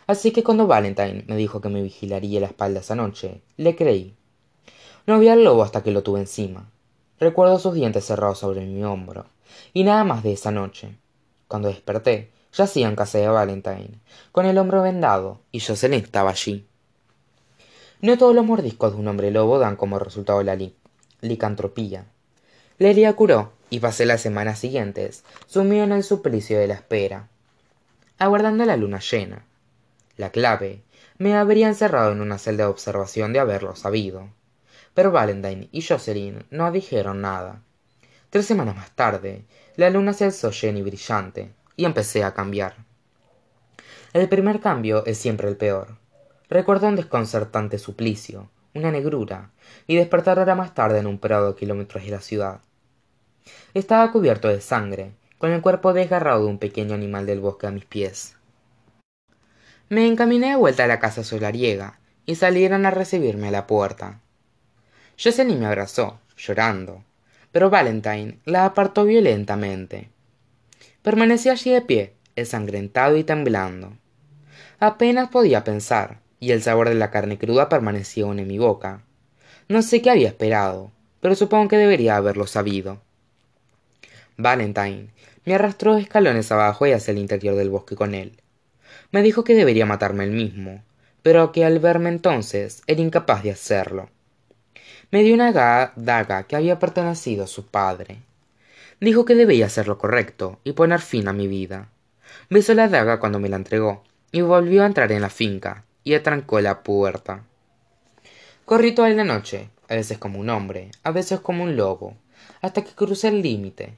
Así 0.06 0.30
que 0.30 0.44
cuando 0.44 0.68
Valentine 0.68 1.24
me 1.26 1.36
dijo 1.36 1.60
que 1.60 1.68
me 1.68 1.82
vigilaría 1.82 2.38
la 2.38 2.46
espalda 2.46 2.78
esa 2.78 2.94
noche, 2.94 3.42
le 3.56 3.74
creí. 3.74 4.14
No 5.08 5.18
vi 5.18 5.28
al 5.28 5.42
lobo 5.42 5.64
hasta 5.64 5.82
que 5.82 5.90
lo 5.90 6.04
tuve 6.04 6.20
encima. 6.20 6.70
Recuerdo 7.18 7.58
sus 7.58 7.74
dientes 7.74 8.04
cerrados 8.04 8.38
sobre 8.38 8.66
mi 8.66 8.84
hombro, 8.84 9.26
y 9.72 9.82
nada 9.82 10.04
más 10.04 10.22
de 10.22 10.32
esa 10.32 10.52
noche. 10.52 10.96
Cuando 11.48 11.66
desperté, 11.66 12.30
yacía 12.52 12.86
en 12.86 12.94
casa 12.94 13.18
de 13.18 13.26
Valentine, 13.26 13.98
con 14.30 14.46
el 14.46 14.58
hombro 14.58 14.82
vendado, 14.82 15.40
y 15.50 15.58
Jocelyn 15.58 16.04
estaba 16.04 16.30
allí. 16.30 16.68
No 18.02 18.18
todos 18.18 18.34
los 18.34 18.44
mordiscos 18.44 18.92
de 18.92 18.98
un 18.98 19.08
hombre 19.08 19.30
lobo 19.30 19.58
dan 19.58 19.76
como 19.76 19.98
resultado 19.98 20.42
la 20.42 20.58
licantropía. 21.20 22.06
Lelia 22.78 23.14
curó 23.14 23.52
y 23.70 23.80
pasé 23.80 24.04
las 24.04 24.20
semanas 24.20 24.58
siguientes 24.58 25.24
sumido 25.46 25.84
en 25.84 25.92
el 25.92 26.04
suplicio 26.04 26.58
de 26.58 26.66
la 26.66 26.74
espera, 26.74 27.28
aguardando 28.18 28.64
la 28.66 28.76
luna 28.76 29.00
llena. 29.00 29.46
La 30.16 30.30
clave 30.30 30.82
me 31.18 31.34
habría 31.34 31.68
encerrado 31.68 32.12
en 32.12 32.20
una 32.20 32.38
celda 32.38 32.64
de 32.64 32.70
observación 32.70 33.32
de 33.32 33.40
haberlo 33.40 33.74
sabido. 33.76 34.28
Pero 34.92 35.10
Valentine 35.10 35.68
y 35.72 35.82
Jocelyn 35.82 36.44
no 36.50 36.70
dijeron 36.72 37.22
nada. 37.22 37.62
Tres 38.30 38.46
semanas 38.46 38.76
más 38.76 38.90
tarde, 38.90 39.44
la 39.76 39.88
luna 39.90 40.12
se 40.12 40.24
alzó 40.24 40.50
llena 40.50 40.78
y 40.78 40.82
brillante, 40.82 41.52
y 41.76 41.84
empecé 41.84 42.24
a 42.24 42.34
cambiar. 42.34 42.76
El 44.12 44.28
primer 44.28 44.60
cambio 44.60 45.04
es 45.06 45.18
siempre 45.18 45.48
el 45.48 45.56
peor. 45.56 45.96
Recuerdo 46.48 46.86
un 46.86 46.96
desconcertante 46.96 47.78
suplicio, 47.78 48.48
una 48.74 48.92
negrura, 48.92 49.50
y 49.86 49.96
despertar 49.96 50.38
hora 50.38 50.54
más 50.54 50.74
tarde 50.74 51.00
en 51.00 51.06
un 51.06 51.18
prado 51.18 51.48
a 51.48 51.56
kilómetros 51.56 52.04
de 52.04 52.10
la 52.10 52.20
ciudad. 52.20 52.60
Estaba 53.74 54.12
cubierto 54.12 54.48
de 54.48 54.60
sangre, 54.60 55.12
con 55.38 55.50
el 55.50 55.60
cuerpo 55.60 55.92
desgarrado 55.92 56.44
de 56.44 56.50
un 56.50 56.58
pequeño 56.58 56.94
animal 56.94 57.26
del 57.26 57.40
bosque 57.40 57.66
a 57.66 57.70
mis 57.70 57.84
pies. 57.84 58.36
Me 59.88 60.06
encaminé 60.06 60.50
de 60.50 60.56
vuelta 60.56 60.84
a 60.84 60.88
la 60.88 61.00
casa 61.00 61.24
solariega, 61.24 61.98
y 62.26 62.34
salieron 62.34 62.86
a 62.86 62.90
recibirme 62.90 63.48
a 63.48 63.52
la 63.52 63.66
puerta. 63.66 64.20
Jocelyn 65.16 65.60
me 65.60 65.66
abrazó, 65.66 66.18
llorando, 66.36 67.04
pero 67.52 67.70
Valentine 67.70 68.38
la 68.44 68.66
apartó 68.66 69.04
violentamente. 69.04 70.10
Permanecí 71.02 71.48
allí 71.48 71.70
de 71.70 71.82
pie, 71.82 72.14
ensangrentado 72.34 73.16
y 73.16 73.24
temblando. 73.24 73.96
Apenas 74.78 75.28
podía 75.28 75.64
pensar, 75.64 76.18
y 76.40 76.52
el 76.52 76.62
sabor 76.62 76.88
de 76.88 76.94
la 76.94 77.10
carne 77.10 77.38
cruda 77.38 77.68
permanecía 77.68 78.24
aún 78.24 78.38
en 78.38 78.48
mi 78.48 78.58
boca. 78.58 79.02
No 79.68 79.82
sé 79.82 80.02
qué 80.02 80.10
había 80.10 80.28
esperado, 80.28 80.92
pero 81.20 81.34
supongo 81.34 81.68
que 81.68 81.76
debería 81.76 82.16
haberlo 82.16 82.46
sabido. 82.46 83.00
Valentine 84.36 85.08
me 85.44 85.54
arrastró 85.54 85.96
escalones 85.96 86.50
abajo 86.52 86.86
y 86.86 86.92
hacia 86.92 87.12
el 87.12 87.18
interior 87.18 87.54
del 87.54 87.70
bosque 87.70 87.96
con 87.96 88.14
él. 88.14 88.40
Me 89.12 89.22
dijo 89.22 89.44
que 89.44 89.54
debería 89.54 89.86
matarme 89.86 90.24
él 90.24 90.32
mismo, 90.32 90.82
pero 91.22 91.52
que 91.52 91.64
al 91.64 91.78
verme 91.78 92.08
entonces 92.08 92.82
era 92.86 93.00
incapaz 93.00 93.42
de 93.42 93.52
hacerlo. 93.52 94.10
Me 95.10 95.22
dio 95.22 95.34
una 95.34 95.52
daga 95.52 96.42
que 96.44 96.56
había 96.56 96.78
pertenecido 96.78 97.44
a 97.44 97.48
su 97.48 97.66
padre. 97.66 98.18
Dijo 99.00 99.24
que 99.24 99.34
debía 99.34 99.66
hacer 99.66 99.86
lo 99.86 99.98
correcto 99.98 100.58
y 100.64 100.72
poner 100.72 101.00
fin 101.00 101.28
a 101.28 101.32
mi 101.32 101.46
vida. 101.46 101.88
Besó 102.50 102.74
la 102.74 102.88
daga 102.88 103.20
cuando 103.20 103.38
me 103.38 103.48
la 103.48 103.56
entregó 103.56 104.02
y 104.32 104.40
volvió 104.40 104.82
a 104.82 104.86
entrar 104.86 105.12
en 105.12 105.22
la 105.22 105.30
finca, 105.30 105.84
y 106.06 106.14
atrancó 106.14 106.60
la 106.60 106.84
puerta. 106.84 107.42
Corrí 108.64 108.94
toda 108.94 109.08
la 109.08 109.24
noche, 109.24 109.70
a 109.88 109.96
veces 109.96 110.18
como 110.18 110.38
un 110.38 110.48
hombre, 110.50 110.92
a 111.02 111.10
veces 111.10 111.40
como 111.40 111.64
un 111.64 111.74
lobo, 111.74 112.14
hasta 112.62 112.84
que 112.84 112.92
crucé 112.92 113.26
el 113.26 113.42
límite. 113.42 113.96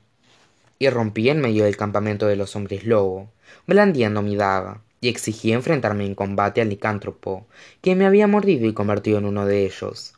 Y 0.78 0.88
rompí 0.88 1.28
en 1.28 1.42
medio 1.42 1.64
del 1.64 1.76
campamento 1.76 2.26
de 2.26 2.36
los 2.36 2.56
hombres 2.56 2.86
lobo, 2.86 3.28
blandiendo 3.66 4.22
mi 4.22 4.36
daga, 4.36 4.80
y 5.02 5.10
exigí 5.10 5.52
enfrentarme 5.52 6.06
en 6.06 6.14
combate 6.14 6.62
al 6.62 6.70
licántropo, 6.70 7.46
que 7.82 7.94
me 7.94 8.06
había 8.06 8.26
mordido 8.26 8.66
y 8.66 8.72
convertido 8.72 9.18
en 9.18 9.26
uno 9.26 9.44
de 9.44 9.66
ellos. 9.66 10.14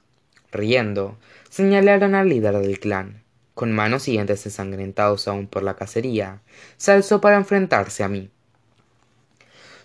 Riendo, 0.53 1.19
señalaron 1.49 2.15
al 2.15 2.29
líder 2.29 2.57
del 2.59 2.79
clan. 2.79 3.25
Con 3.55 3.73
manos 3.73 4.07
y 4.07 4.13
dientes 4.13 4.47
ensangrentados 4.47 5.27
aún 5.27 5.49
por 5.49 5.65
la 5.65 5.75
cacería, 5.75 6.41
se 6.77 6.93
alzó 6.93 7.21
para 7.21 7.37
enfrentarse 7.37 8.05
a 8.05 8.09
mí. 8.09 8.31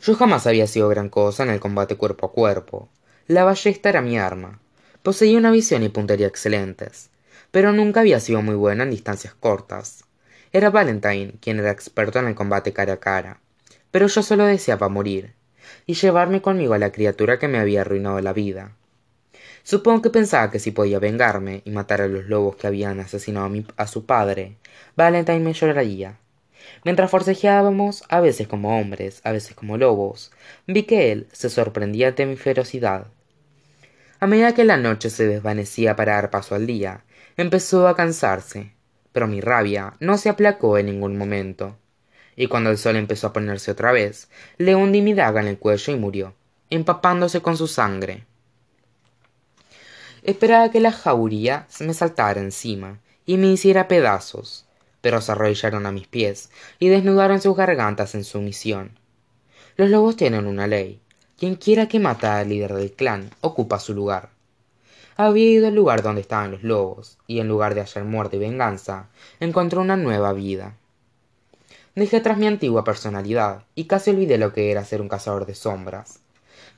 Yo 0.06 0.14
jamás 0.14 0.46
había 0.46 0.68
sido 0.68 0.88
gran 0.88 1.10
cosa 1.10 1.42
en 1.42 1.50
el 1.50 1.60
combate 1.60 1.96
cuerpo 1.96 2.28
a 2.28 2.32
cuerpo, 2.32 2.90
La 3.26 3.44
ballesta 3.44 3.90
era 3.90 4.04
mi 4.04 4.20
arma. 4.20 4.60
Poseía 5.02 5.36
una 5.36 5.50
visión 5.50 5.82
y 5.82 5.90
puntería 5.90 6.28
excelentes, 6.28 7.10
pero 7.50 7.74
nunca 7.74 8.02
había 8.02 8.20
sido 8.20 8.44
muy 8.44 8.54
buena 8.54 8.84
en 8.84 8.92
distancias 8.92 9.34
cortas. 9.34 10.04
Era 10.54 10.70
Valentine 10.70 11.34
quien 11.42 11.58
era 11.58 11.72
experto 11.72 12.20
en 12.20 12.28
el 12.28 12.36
combate 12.36 12.72
cara 12.72 12.94
a 12.94 13.00
cara, 13.00 13.40
pero 13.90 14.06
yo 14.06 14.22
solo 14.22 14.46
deseaba 14.46 14.90
morir 14.90 15.34
y 15.88 15.96
llevarme 15.96 16.40
conmigo 16.40 16.76
a 16.76 16.78
la 16.78 16.92
criatura 16.92 17.40
que 17.40 17.48
me 17.48 17.58
había 17.58 17.82
arruinado 17.82 18.22
la 18.22 18.34
vida. 18.34 18.74
Supongo 19.64 20.04
que 20.04 20.12
pensaba 20.12 20.52
que 20.52 20.60
si 20.60 20.70
podía 20.70 21.00
vengarme 21.00 21.64
y 21.66 21.72
matar 21.72 22.02
a 22.02 22.08
los 22.08 22.26
lobos 22.26 22.58
que 22.58 22.68
habían 22.68 23.00
asesinado 23.00 23.48
a, 23.48 23.84
a 23.84 23.88
su 23.88 24.06
padre, 24.06 24.58
Valentine 24.96 25.40
me 25.40 25.54
lloraría. 25.54 26.20
Mientras 26.86 27.10
forcejeábamos, 27.10 28.04
a 28.10 28.20
veces 28.20 28.48
como 28.48 28.80
hombres, 28.80 29.20
a 29.24 29.32
veces 29.32 29.56
como 29.56 29.76
lobos, 29.76 30.32
vi 30.68 30.84
que 30.84 31.12
él 31.12 31.28
se 31.32 31.50
sorprendía 31.50 32.12
de 32.12 32.28
mi 32.28 32.36
ferocidad. 32.36 33.08
A 34.20 34.28
medida 34.28 34.54
que 34.54 34.66
la 34.66 34.78
noche 34.78 35.10
se 35.10 35.26
desvanecía 35.26 35.96
para 35.96 36.14
dar 36.14 36.30
paso 36.30 36.54
al 36.54 36.68
día, 36.68 37.04
empezó 37.38 37.88
a 37.88 37.96
cansarse, 37.96 38.72
pero 39.12 39.26
mi 39.26 39.42
rabia 39.42 39.96
no 40.00 40.20
se 40.20 40.30
aplacó 40.30 40.78
en 40.78 40.86
ningún 40.86 41.18
momento. 41.18 41.76
Y 42.36 42.46
cuando 42.46 42.70
el 42.70 42.78
sol 42.78 42.98
empezó 42.98 43.28
a 43.28 43.34
ponerse 43.34 43.72
otra 43.72 43.92
vez, 43.92 44.30
le 44.60 44.76
hundí 44.76 45.02
mi 45.02 45.16
daga 45.16 45.42
en 45.42 45.48
el 45.48 45.58
cuello 45.58 45.92
y 45.92 45.96
murió, 45.96 46.36
empapándose 46.70 47.42
con 47.42 47.58
su 47.58 47.68
sangre. 47.68 48.26
Esperaba 50.22 50.70
que 50.70 50.82
la 50.82 50.92
jauría 50.92 51.66
me 51.80 51.96
saltara 51.96 52.40
encima 52.42 53.00
y 53.26 53.38
me 53.38 53.48
hiciera 53.48 53.88
pedazos, 53.88 54.65
pero 55.06 55.22
se 55.22 55.34
arrodillaron 55.34 55.86
a 55.86 55.92
mis 55.92 56.08
pies 56.08 56.50
y 56.80 56.88
desnudaron 56.88 57.40
sus 57.40 57.56
gargantas 57.56 58.16
en 58.16 58.24
sumisión. 58.24 58.98
Los 59.78 59.92
lobos 59.92 60.16
tienen 60.16 60.48
una 60.48 60.66
ley. 60.66 61.00
Quien 61.38 61.58
quiera 61.58 61.88
que 61.88 62.00
mata 62.00 62.40
al 62.40 62.50
líder 62.50 62.74
del 62.74 62.92
clan 62.92 63.30
ocupa 63.42 63.78
su 63.78 63.94
lugar. 63.94 64.30
Había 65.16 65.46
ido 65.46 65.68
al 65.68 65.76
lugar 65.76 66.02
donde 66.02 66.22
estaban 66.22 66.50
los 66.50 66.64
lobos, 66.64 67.20
y 67.28 67.40
en 67.40 67.48
lugar 67.48 67.76
de 67.76 67.82
hallar 67.82 68.04
muerte 68.04 68.38
y 68.38 68.40
venganza, 68.40 69.10
encontró 69.40 69.82
una 69.82 69.96
nueva 69.96 70.34
vida. 70.34 70.76
Dejé 71.94 72.18
atrás 72.18 72.40
mi 72.40 72.48
antigua 72.48 72.84
personalidad, 72.84 73.62
y 73.76 73.84
casi 73.84 74.10
olvidé 74.10 74.40
lo 74.40 74.54
que 74.54 74.72
era 74.72 74.86
ser 74.86 75.02
un 75.02 75.08
cazador 75.08 75.46
de 75.46 75.54
sombras. 75.54 76.22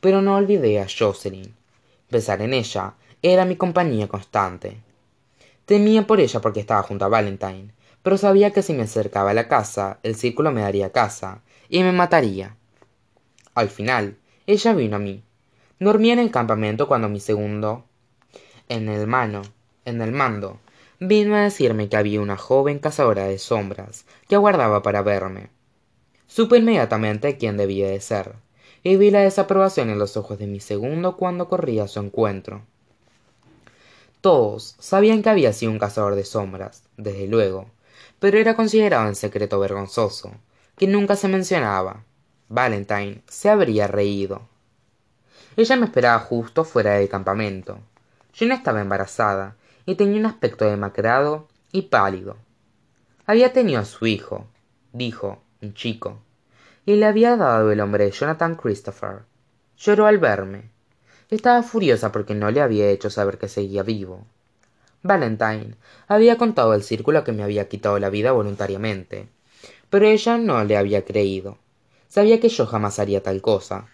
Pero 0.02 0.22
no 0.22 0.36
olvidé 0.36 0.82
a 0.82 0.88
Jocelyn. 0.90 1.56
Pensar 2.10 2.42
en 2.42 2.54
ella 2.54 2.96
era 3.22 3.46
mi 3.46 3.56
compañía 3.56 4.10
constante. 4.10 4.82
Temía 5.66 6.06
por 6.06 6.20
ella 6.20 6.42
porque 6.42 6.60
estaba 6.60 6.84
junto 6.84 7.06
a 7.06 7.08
Valentine, 7.08 7.77
pero 8.08 8.18
sabía 8.18 8.52
que 8.52 8.62
si 8.62 8.72
me 8.72 8.84
acercaba 8.84 9.32
a 9.32 9.34
la 9.34 9.50
casa, 9.50 10.00
el 10.02 10.16
círculo 10.16 10.54
me 10.54 10.62
daría 10.62 10.94
caza 10.94 11.42
y 11.68 11.84
me 11.84 11.92
mataría. 11.92 12.56
Al 13.54 13.68
final, 13.68 14.16
ella 14.46 14.72
vino 14.72 14.96
a 14.96 15.00
mí. 15.00 15.26
Dormía 15.78 16.14
en 16.14 16.20
el 16.20 16.32
campamento 16.32 16.88
cuando 16.88 17.10
mi 17.10 17.20
segundo, 17.20 17.84
en 18.70 18.88
el 18.88 19.08
mano, 19.08 19.42
en 19.84 20.02
el 20.02 20.14
mando, 20.14 20.62
vino 21.02 21.36
a 21.36 21.42
decirme 21.42 21.90
que 21.90 21.98
había 21.98 22.22
una 22.22 22.38
joven 22.38 22.80
cazadora 22.80 23.26
de 23.26 23.40
sombras 23.40 24.06
que 24.30 24.36
aguardaba 24.36 24.82
para 24.82 25.02
verme. 25.02 25.50
Supe 26.28 26.60
inmediatamente 26.60 27.36
quién 27.36 27.58
debía 27.58 27.90
de 27.90 28.00
ser, 28.00 28.36
y 28.84 28.96
vi 28.96 29.12
la 29.12 29.20
desaprobación 29.20 29.90
en 29.90 30.00
los 30.00 30.16
ojos 30.16 30.40
de 30.40 30.48
mi 30.48 30.62
segundo 30.62 31.18
cuando 31.18 31.50
corría 31.50 31.84
a 31.84 31.88
su 31.90 32.00
encuentro. 32.00 32.62
Todos 34.22 34.78
sabían 34.80 35.24
que 35.24 35.30
había 35.30 35.52
sido 35.52 35.74
un 35.74 35.80
cazador 35.80 36.16
de 36.16 36.24
sombras, 36.24 36.84
desde 36.96 37.28
luego, 37.28 37.70
pero 38.20 38.38
era 38.38 38.56
considerado 38.56 39.08
en 39.08 39.16
secreto 39.16 39.60
vergonzoso, 39.60 40.32
que 40.78 40.88
nunca 40.88 41.16
se 41.16 41.28
mencionaba. 41.28 42.04
Valentine 42.50 43.24
se 43.28 43.50
habría 43.50 43.88
reído. 43.88 44.48
Ella 45.56 45.76
me 45.76 45.86
esperaba 45.86 46.20
justo 46.20 46.64
fuera 46.64 46.94
del 46.94 47.10
campamento. 47.10 47.80
Yo 48.34 48.46
no 48.46 48.54
estaba 48.54 48.82
embarazada 48.82 49.56
y 49.86 49.96
tenía 49.96 50.20
un 50.20 50.26
aspecto 50.28 50.66
demacrado 50.66 51.48
y 51.72 51.84
pálido. 51.84 52.38
Había 53.26 53.52
tenido 53.54 53.82
a 53.82 53.86
su 53.86 54.06
hijo, 54.06 54.48
dijo, 54.94 55.42
un 55.62 55.74
chico, 55.74 56.20
y 56.86 56.96
le 56.96 57.06
había 57.06 57.36
dado 57.36 57.72
el 57.72 57.78
nombre 57.80 58.06
de 58.06 58.12
Jonathan 58.12 58.56
Christopher. 58.56 59.24
Lloró 59.78 60.06
al 60.06 60.18
verme. 60.18 60.70
Estaba 61.30 61.62
furiosa 61.62 62.12
porque 62.12 62.34
no 62.34 62.50
le 62.52 62.62
había 62.62 62.90
hecho 62.90 63.10
saber 63.10 63.38
que 63.38 63.50
seguía 63.50 63.84
vivo. 63.84 64.26
Valentine 65.04 65.76
había 66.08 66.38
contado 66.38 66.72
al 66.72 66.84
círculo 66.84 67.24
que 67.24 67.32
me 67.32 67.44
había 67.44 67.68
quitado 67.68 68.00
la 68.00 68.10
vida 68.10 68.32
voluntariamente, 68.32 69.28
pero 69.90 70.08
ella 70.08 70.38
no 70.38 70.64
le 70.64 70.78
había 70.78 71.06
creído. 71.06 71.58
Sabía 72.08 72.40
que 72.40 72.50
yo 72.50 72.66
jamás 72.66 73.00
haría 73.00 73.22
tal 73.22 73.42
cosa. 73.42 73.88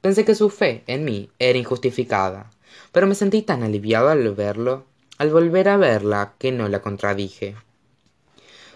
Pensé 0.00 0.24
que 0.24 0.34
su 0.34 0.50
fe 0.50 0.82
en 0.86 1.04
mí 1.04 1.30
era 1.38 1.58
injustificada, 1.58 2.50
pero 2.92 3.06
me 3.06 3.14
sentí 3.14 3.42
tan 3.42 3.62
aliviado 3.62 4.08
al 4.08 4.34
verlo, 4.34 4.84
al 5.18 5.30
volver 5.30 5.68
a 5.68 5.76
verla, 5.76 6.34
que 6.38 6.52
no 6.52 6.68
la 6.68 6.80
contradije. 6.80 7.56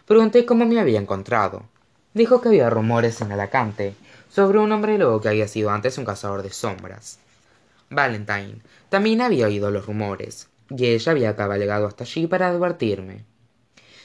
Pregunté 0.06 0.44
cómo 0.44 0.66
me 0.66 0.80
había 0.80 1.00
encontrado. 1.00 1.62
Dijo 2.12 2.40
que 2.40 2.48
había 2.48 2.70
rumores 2.70 3.20
en 3.20 3.32
Alacante 3.32 3.94
sobre 4.30 4.58
un 4.58 4.70
hombre 4.72 4.98
lobo 4.98 5.20
que 5.20 5.28
había 5.28 5.48
sido 5.48 5.70
antes 5.70 5.96
un 5.96 6.04
cazador 6.04 6.42
de 6.42 6.50
sombras. 6.50 7.18
Valentine 7.90 8.60
también 8.88 9.20
había 9.20 9.46
oído 9.46 9.70
los 9.70 9.86
rumores, 9.86 10.48
y 10.70 10.86
ella 10.86 11.12
había 11.12 11.36
cabalgado 11.36 11.86
hasta 11.86 12.04
allí 12.04 12.26
para 12.26 12.48
advertirme. 12.48 13.24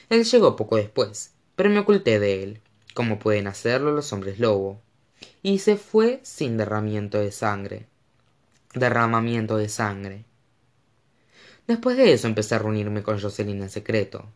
Él 0.08 0.24
llegó 0.24 0.56
poco 0.56 0.76
después, 0.76 1.32
pero 1.56 1.70
me 1.70 1.78
oculté 1.78 2.18
de 2.18 2.42
él, 2.42 2.60
como 2.94 3.18
pueden 3.18 3.46
hacerlo 3.46 3.92
los 3.92 4.12
hombres 4.12 4.38
lobo, 4.38 4.80
y 5.42 5.58
se 5.58 5.76
fue 5.76 6.20
sin 6.22 6.56
derramamiento 6.56 7.18
de 7.18 7.32
sangre. 7.32 7.86
Derramamiento 8.74 9.56
de 9.56 9.68
sangre. 9.68 10.24
Después 11.66 11.96
de 11.96 12.12
eso 12.12 12.26
empecé 12.26 12.56
a 12.56 12.58
reunirme 12.58 13.02
con 13.02 13.20
Jocelyn 13.20 13.62
en 13.62 13.70
secreto. 13.70 14.28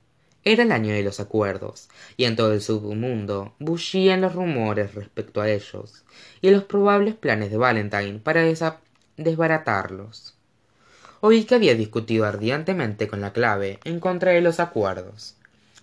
Era 0.44 0.62
el 0.62 0.72
año 0.72 0.92
de 0.92 1.02
los 1.02 1.20
acuerdos, 1.20 1.88
y 2.16 2.24
en 2.24 2.36
todo 2.36 2.52
el 2.52 2.60
submundo 2.60 3.54
bullían 3.58 4.20
los 4.20 4.34
rumores 4.34 4.94
respecto 4.94 5.40
a 5.40 5.50
ellos, 5.50 6.04
y 6.42 6.50
los 6.50 6.64
probables 6.64 7.14
planes 7.14 7.50
de 7.50 7.56
Valentine 7.56 8.18
para 8.18 8.44
desbaratarlos. 9.16 10.33
Oí 11.26 11.44
que 11.44 11.54
había 11.54 11.74
discutido 11.74 12.26
ardientemente 12.26 13.08
con 13.08 13.22
la 13.22 13.32
clave 13.32 13.78
en 13.84 13.98
contra 13.98 14.32
de 14.32 14.42
los 14.42 14.60
acuerdos, 14.60 15.36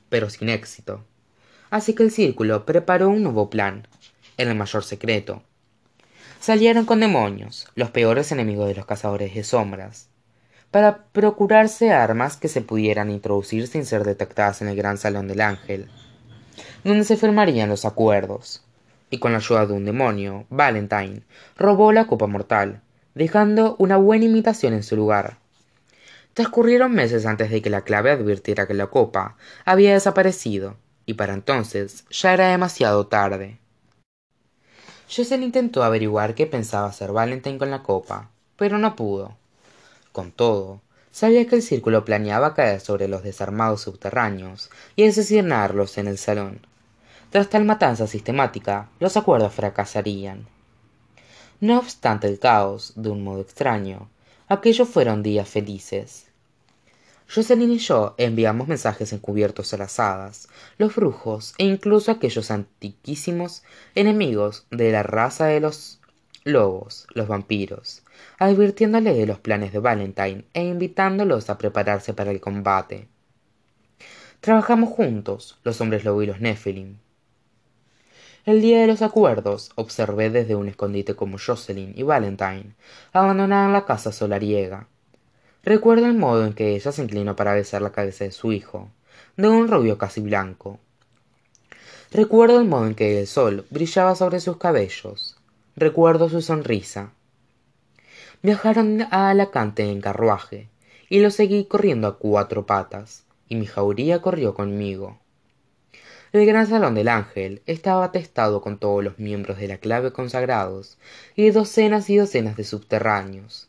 pero 0.07 0.29
sin 0.29 0.49
éxito. 0.49 1.03
Así 1.71 1.95
que 1.95 2.03
el 2.03 2.11
círculo 2.11 2.63
preparó 2.63 3.09
un 3.09 3.23
nuevo 3.23 3.49
plan, 3.49 3.87
en 4.37 4.49
el 4.49 4.55
mayor 4.55 4.83
secreto. 4.83 5.41
Salieron 6.39 6.85
con 6.85 6.99
demonios, 6.99 7.67
los 7.73 7.89
peores 7.89 8.31
enemigos 8.31 8.67
de 8.67 8.75
los 8.75 8.85
cazadores 8.85 9.33
de 9.33 9.43
sombras, 9.43 10.09
para 10.69 11.05
procurarse 11.05 11.91
armas 11.91 12.37
que 12.37 12.47
se 12.47 12.61
pudieran 12.61 13.09
introducir 13.09 13.65
sin 13.65 13.83
ser 13.83 14.03
detectadas 14.03 14.61
en 14.61 14.67
el 14.67 14.75
gran 14.75 14.99
salón 14.99 15.27
del 15.27 15.41
ángel, 15.41 15.89
donde 16.83 17.03
se 17.03 17.17
firmarían 17.17 17.67
los 17.67 17.85
acuerdos. 17.85 18.63
Y 19.09 19.17
con 19.17 19.31
la 19.31 19.39
ayuda 19.39 19.65
de 19.65 19.73
un 19.73 19.85
demonio, 19.85 20.45
Valentine 20.51 21.23
robó 21.57 21.91
la 21.93 22.05
copa 22.05 22.27
mortal, 22.27 22.83
dejando 23.15 23.75
una 23.79 23.97
buena 23.97 24.25
imitación 24.25 24.73
en 24.73 24.83
su 24.83 24.95
lugar. 24.95 25.37
Transcurrieron 26.33 26.93
meses 26.93 27.25
antes 27.25 27.49
de 27.51 27.61
que 27.61 27.69
la 27.69 27.81
clave 27.81 28.11
advirtiera 28.11 28.67
que 28.67 28.73
la 28.73 28.87
copa 28.87 29.35
había 29.65 29.93
desaparecido, 29.93 30.77
y 31.05 31.15
para 31.15 31.33
entonces 31.33 32.05
ya 32.09 32.33
era 32.33 32.49
demasiado 32.49 33.07
tarde. 33.07 33.59
Jocelyn 35.13 35.43
intentó 35.43 35.83
averiguar 35.83 36.35
qué 36.35 36.47
pensaba 36.47 36.87
hacer 36.87 37.11
Valentine 37.11 37.57
con 37.57 37.69
la 37.69 37.83
copa, 37.83 38.29
pero 38.55 38.77
no 38.77 38.95
pudo. 38.95 39.35
Con 40.13 40.31
todo, 40.31 40.81
sabía 41.11 41.45
que 41.47 41.55
el 41.57 41.63
círculo 41.63 42.05
planeaba 42.05 42.53
caer 42.53 42.79
sobre 42.79 43.09
los 43.09 43.23
desarmados 43.23 43.81
subterráneos 43.81 44.69
y 44.95 45.05
asesinarlos 45.05 45.97
en 45.97 46.07
el 46.07 46.17
salón. 46.17 46.65
Tras 47.29 47.49
tal 47.49 47.65
matanza 47.65 48.07
sistemática, 48.07 48.87
los 48.99 49.17
acuerdos 49.17 49.53
fracasarían. 49.53 50.47
No 51.61 51.77
obstante 51.77 52.25
el 52.25 52.39
caos, 52.39 52.93
de 52.95 53.11
un 53.11 53.23
modo 53.23 53.41
extraño, 53.41 54.09
aquellos 54.47 54.89
fueron 54.89 55.21
días 55.21 55.47
felices. 55.47 56.25
Jocelyn 57.31 57.71
y 57.71 57.77
yo 57.77 58.15
enviamos 58.17 58.67
mensajes 58.67 59.13
encubiertos 59.13 59.71
a 59.71 59.77
las 59.77 59.99
hadas, 59.99 60.47
los 60.79 60.95
brujos 60.95 61.53
e 61.59 61.65
incluso 61.65 62.09
aquellos 62.09 62.49
antiquísimos 62.49 63.61
enemigos 63.93 64.65
de 64.71 64.91
la 64.91 65.03
raza 65.03 65.45
de 65.45 65.59
los 65.59 66.01
lobos, 66.45 67.05
los 67.13 67.27
vampiros, 67.27 68.01
advirtiéndoles 68.39 69.15
de 69.15 69.27
los 69.27 69.37
planes 69.37 69.71
de 69.71 69.77
Valentine 69.77 70.45
e 70.55 70.63
invitándolos 70.63 71.51
a 71.51 71.59
prepararse 71.59 72.15
para 72.15 72.31
el 72.31 72.41
combate. 72.41 73.07
Trabajamos 74.39 74.89
juntos, 74.89 75.59
los 75.63 75.79
hombres 75.79 76.05
lobo 76.05 76.23
y 76.23 76.25
los 76.25 76.41
Nephilim, 76.41 76.97
el 78.45 78.61
día 78.61 78.81
de 78.81 78.87
los 78.87 79.01
acuerdos 79.01 79.71
observé 79.75 80.29
desde 80.29 80.55
un 80.55 80.67
escondite 80.67 81.15
como 81.15 81.37
Jocelyn 81.37 81.93
y 81.95 82.03
Valentine 82.03 82.75
abandonaban 83.13 83.71
la 83.71 83.85
casa 83.85 84.11
solariega. 84.11 84.87
Recuerdo 85.63 86.07
el 86.07 86.15
modo 86.15 86.45
en 86.45 86.53
que 86.53 86.75
ella 86.75 86.91
se 86.91 87.03
inclinó 87.03 87.35
para 87.35 87.53
besar 87.53 87.83
la 87.83 87.91
cabeza 87.91 88.23
de 88.23 88.31
su 88.31 88.51
hijo, 88.51 88.89
de 89.37 89.47
un 89.47 89.67
rubio 89.67 89.99
casi 89.99 90.21
blanco. 90.21 90.79
Recuerdo 92.11 92.59
el 92.59 92.67
modo 92.67 92.87
en 92.87 92.95
que 92.95 93.19
el 93.19 93.27
sol 93.27 93.65
brillaba 93.69 94.15
sobre 94.15 94.39
sus 94.39 94.57
cabellos. 94.57 95.37
Recuerdo 95.75 96.27
su 96.27 96.41
sonrisa. 96.41 97.13
Viajaron 98.41 99.03
a 99.11 99.29
Alacante 99.29 99.83
en 99.83 100.01
carruaje, 100.01 100.67
y 101.09 101.19
lo 101.19 101.29
seguí 101.29 101.65
corriendo 101.65 102.07
a 102.07 102.17
cuatro 102.17 102.65
patas, 102.65 103.23
y 103.47 103.55
mi 103.55 103.67
jauría 103.67 104.21
corrió 104.21 104.55
conmigo. 104.55 105.20
El 106.33 106.45
gran 106.45 106.65
salón 106.65 106.95
del 106.95 107.09
ángel 107.09 107.61
estaba 107.65 108.05
atestado 108.05 108.61
con 108.61 108.77
todos 108.77 109.03
los 109.03 109.19
miembros 109.19 109.57
de 109.57 109.67
la 109.67 109.79
clave 109.79 110.13
consagrados 110.13 110.97
y 111.35 111.49
docenas 111.49 112.09
y 112.09 112.15
docenas 112.15 112.55
de 112.55 112.63
subterráneos. 112.63 113.67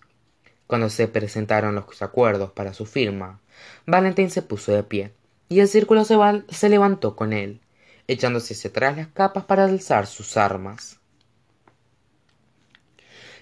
Cuando 0.69 0.89
se 0.89 1.09
presentaron 1.09 1.75
los 1.75 2.03
acuerdos 2.03 2.53
para 2.53 2.73
su 2.73 2.87
firma, 2.87 3.41
Valentín 3.85 4.31
se 4.31 4.43
puso 4.43 4.71
de 4.71 4.85
pie, 4.85 5.11
y 5.49 5.59
el 5.59 5.67
círculo 5.67 6.05
se, 6.05 6.17
se 6.51 6.69
levantó 6.69 7.17
con 7.17 7.33
él, 7.33 7.61
echándose 8.07 8.55
hacia 8.55 8.71
atrás 8.71 8.97
las 8.97 9.09
capas 9.09 9.45
para 9.45 9.65
alzar 9.65 10.07
sus 10.07 10.37
armas. 10.37 11.01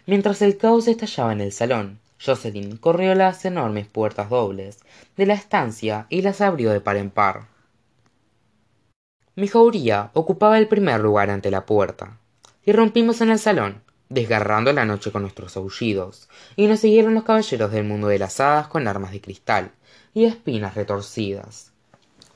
Mientras 0.07 0.41
el 0.41 0.57
caos 0.57 0.89
estallaba 0.89 1.35
en 1.35 1.43
el 1.43 1.53
salón, 1.53 2.01
Jocelyn 2.25 2.79
corrió 2.79 3.15
las 3.15 3.45
enormes 3.45 3.87
puertas 3.87 4.31
dobles 4.31 4.79
de 5.19 5.27
la 5.27 5.35
estancia 5.35 6.07
y 6.09 6.23
las 6.23 6.41
abrió 6.41 6.71
de 6.71 6.81
par 6.81 6.97
en 6.97 7.11
par. 7.11 7.50
Mi 9.41 9.49
jauría 9.49 10.11
ocupaba 10.13 10.59
el 10.59 10.69
primer 10.69 11.01
lugar 11.01 11.31
ante 11.31 11.51
la 11.51 11.65
puerta. 11.65 12.19
Irrumpimos 12.67 13.23
en 13.23 13.31
el 13.31 13.39
salón, 13.39 13.83
desgarrando 14.11 14.71
la 14.75 14.85
noche 14.85 15.11
con 15.13 15.23
nuestros 15.23 15.57
aullidos, 15.57 16.29
y 16.57 16.67
nos 16.67 16.81
siguieron 16.81 17.15
los 17.15 17.25
caballeros 17.25 17.73
del 17.73 17.85
mundo 17.85 18.09
de 18.09 18.19
las 18.19 18.39
hadas 18.39 18.69
con 18.69 18.87
armas 18.87 19.13
de 19.13 19.23
cristal 19.23 19.73
y 20.13 20.27
espinas 20.27 20.75
retorcidas. 20.75 21.73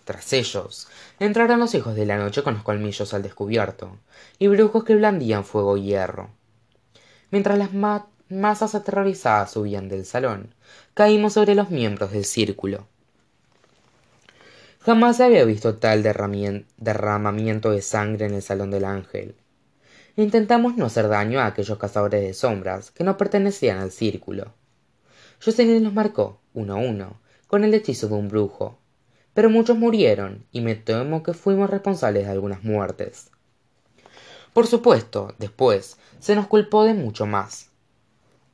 Tras 0.06 0.32
ellos, 0.32 0.88
entraron 1.18 1.60
los 1.60 1.74
hijos 1.74 1.94
de 1.94 2.06
la 2.06 2.16
noche 2.16 2.42
con 2.42 2.54
los 2.54 2.62
colmillos 2.62 3.12
al 3.12 3.22
descubierto, 3.22 3.98
y 4.38 4.46
brujos 4.46 4.84
que 4.84 4.96
blandían 4.96 5.44
fuego 5.44 5.76
y 5.76 5.82
hierro. 5.82 6.30
Mientras 7.30 7.58
las 7.58 7.68
masas 8.30 8.74
aterrorizadas 8.74 9.52
subían 9.52 9.90
del 9.90 10.06
salón, 10.06 10.54
caímos 10.94 11.34
sobre 11.34 11.54
los 11.54 11.68
miembros 11.68 12.12
del 12.12 12.24
círculo. 12.24 12.86
Jamás 14.84 15.20
había 15.20 15.46
visto 15.46 15.76
tal 15.76 16.02
derramamiento 16.02 17.70
de 17.70 17.80
sangre 17.80 18.26
en 18.26 18.34
el 18.34 18.42
salón 18.42 18.70
del 18.70 18.84
ángel. 18.84 19.34
Intentamos 20.14 20.76
no 20.76 20.84
hacer 20.84 21.08
daño 21.08 21.40
a 21.40 21.46
aquellos 21.46 21.78
cazadores 21.78 22.20
de 22.20 22.34
sombras 22.34 22.90
que 22.90 23.02
no 23.02 23.16
pertenecían 23.16 23.78
al 23.78 23.92
círculo. 23.92 24.52
Jocelyn 25.42 25.82
los 25.82 25.94
marcó, 25.94 26.38
uno 26.52 26.74
a 26.74 26.76
uno, 26.76 27.18
con 27.46 27.64
el 27.64 27.72
hechizo 27.72 28.08
de 28.08 28.14
un 28.14 28.28
brujo, 28.28 28.78
pero 29.32 29.48
muchos 29.48 29.78
murieron 29.78 30.44
y 30.52 30.60
me 30.60 30.74
temo 30.74 31.22
que 31.22 31.32
fuimos 31.32 31.70
responsables 31.70 32.26
de 32.26 32.32
algunas 32.32 32.62
muertes. 32.62 33.30
Por 34.52 34.66
supuesto, 34.66 35.34
después 35.38 35.96
se 36.18 36.34
nos 36.34 36.46
culpó 36.46 36.84
de 36.84 36.92
mucho 36.92 37.24
más. 37.24 37.70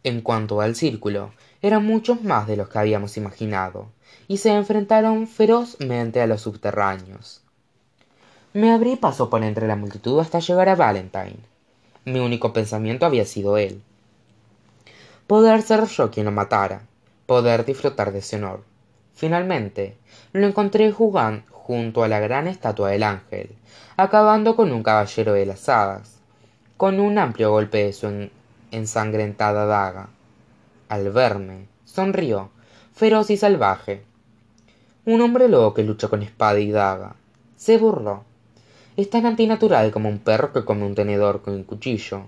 En 0.05 0.21
cuanto 0.21 0.61
al 0.61 0.77
círculo, 0.77 1.33
eran 1.61 1.85
muchos 1.85 2.23
más 2.23 2.47
de 2.47 2.57
los 2.57 2.69
que 2.69 2.79
habíamos 2.79 3.17
imaginado, 3.17 3.91
y 4.29 4.39
se 4.39 4.53
enfrentaron 4.53 5.27
ferozmente 5.27 6.21
a 6.21 6.27
los 6.27 6.43
subterráneos. 6.43 7.43
Me 8.53 8.73
abrí 8.73 8.97
paso 8.97 9.31
por 9.31 9.45
entre 9.45 9.67
la 9.69 9.77
multitud 9.77 10.19
hasta 10.21 10.41
llegar 10.41 10.69
a 10.69 10.75
Valentine. 10.75 11.39
Mi 12.05 12.19
único 12.19 12.53
pensamiento 12.53 13.07
había 13.07 13.25
sido 13.25 13.59
él. 13.59 13.83
Poder 15.27 15.63
ser 15.63 15.85
yo 15.87 16.11
quien 16.11 16.27
lo 16.27 16.33
matara, 16.33 16.83
poder 17.27 17.65
disfrutar 17.65 18.11
de 18.11 18.19
ese 18.19 18.37
honor. 18.37 18.65
Finalmente, 19.15 19.97
lo 20.33 20.47
encontré 20.47 20.91
jugando 20.91 21.45
junto 21.53 22.03
a 22.03 22.09
la 22.09 22.19
gran 22.19 22.49
estatua 22.49 22.91
del 22.91 23.05
ángel, 23.05 23.51
acabando 23.97 24.57
con 24.57 24.73
un 24.73 24.83
caballero 24.83 25.35
de 25.35 25.47
las 25.47 25.69
hadas, 25.69 26.17
con 26.77 26.99
un 26.99 27.19
amplio 27.19 27.51
golpe 27.51 27.85
de 27.85 27.93
su 27.93 28.31
ensangrentada 28.73 29.67
daga. 29.67 30.09
Al 30.89 31.11
verme, 31.11 31.67
sonrió, 31.85 32.51
feroz 33.01 33.31
y 33.31 33.39
salvaje, 33.39 34.03
un 35.07 35.23
hombre 35.23 35.49
lobo 35.49 35.73
que 35.73 35.85
lucha 35.85 36.09
con 36.09 36.23
espada 36.23 36.61
y 36.61 36.71
daga. 36.71 37.17
Se 37.57 37.79
burló. 37.79 38.25
Es 38.95 39.09
tan 39.09 39.25
antinatural 39.25 39.91
como 39.91 40.11
un 40.11 40.19
perro 40.19 40.53
que 40.53 40.67
come 40.67 40.85
un 40.85 40.95
tenedor 40.95 41.41
con 41.41 41.55
un 41.55 41.65
cuchillo. 41.65 42.25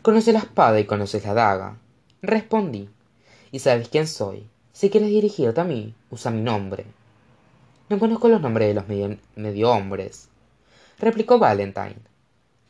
Conoce 0.00 0.32
la 0.32 0.38
espada 0.38 0.80
y 0.80 0.86
conoces 0.86 1.26
la 1.26 1.34
daga. 1.34 1.76
Respondí. 2.22 2.88
Y 3.50 3.58
sabes 3.58 3.90
quién 3.90 4.06
soy. 4.06 4.48
Si 4.72 4.88
quieres 4.88 5.10
dirigirte 5.10 5.60
a 5.60 5.64
mí, 5.64 5.94
usa 6.10 6.30
mi 6.30 6.40
nombre. 6.40 6.86
No 7.90 7.98
conozco 7.98 8.28
los 8.28 8.40
nombres 8.40 8.68
de 8.68 8.74
los 8.74 8.88
medio, 9.36 9.70
hombres. 9.70 10.30
Replicó 10.98 11.38
Valentine. 11.38 11.98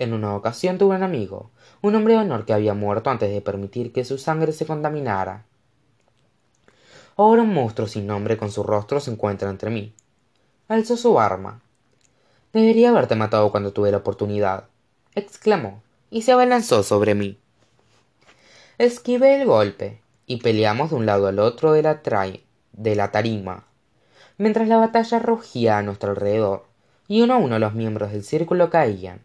En 0.00 0.12
una 0.12 0.34
ocasión 0.34 0.78
tuve 0.78 0.96
un 0.96 1.04
amigo, 1.04 1.52
un 1.80 1.94
hombre 1.94 2.14
de 2.14 2.20
honor 2.22 2.44
que 2.44 2.54
había 2.54 2.74
muerto 2.74 3.08
antes 3.08 3.30
de 3.30 3.40
permitir 3.40 3.92
que 3.92 4.04
su 4.04 4.18
sangre 4.18 4.50
se 4.50 4.66
contaminara. 4.66 5.44
Ahora 7.16 7.42
un 7.42 7.52
monstruo 7.52 7.86
sin 7.86 8.06
nombre 8.06 8.36
con 8.36 8.50
su 8.50 8.62
rostro 8.62 9.00
se 9.00 9.10
encuentra 9.10 9.50
entre 9.50 9.70
mí. 9.70 9.92
Alzó 10.68 10.96
su 10.96 11.20
arma. 11.20 11.60
Debería 12.52 12.90
haberte 12.90 13.14
matado 13.14 13.50
cuando 13.50 13.72
tuve 13.72 13.90
la 13.90 13.98
oportunidad, 13.98 14.64
exclamó, 15.14 15.82
y 16.10 16.22
se 16.22 16.32
abalanzó 16.32 16.82
sobre 16.82 17.14
mí. 17.14 17.38
Esquivé 18.78 19.40
el 19.40 19.46
golpe, 19.46 20.00
y 20.26 20.38
peleamos 20.38 20.90
de 20.90 20.96
un 20.96 21.06
lado 21.06 21.26
al 21.26 21.38
otro 21.38 21.72
de 21.72 21.82
la, 21.82 22.00
de 22.72 22.96
la 22.96 23.10
tarima, 23.10 23.66
mientras 24.38 24.66
la 24.68 24.78
batalla 24.78 25.18
rugía 25.18 25.78
a 25.78 25.82
nuestro 25.82 26.10
alrededor, 26.10 26.64
y 27.08 27.20
uno 27.20 27.34
a 27.34 27.38
uno 27.38 27.58
los 27.58 27.74
miembros 27.74 28.12
del 28.12 28.24
círculo 28.24 28.70
caían. 28.70 29.22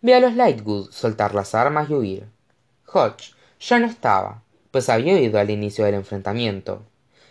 Vi 0.00 0.12
a 0.12 0.20
los 0.20 0.34
Lightwood 0.34 0.90
soltar 0.92 1.34
las 1.34 1.54
armas 1.54 1.90
y 1.90 1.94
huir. 1.94 2.28
Hodge 2.86 3.34
ya 3.58 3.80
no 3.80 3.86
estaba, 3.86 4.43
pues 4.74 4.88
había 4.88 5.14
oído 5.14 5.38
al 5.38 5.50
inicio 5.50 5.84
del 5.84 5.94
enfrentamiento. 5.94 6.82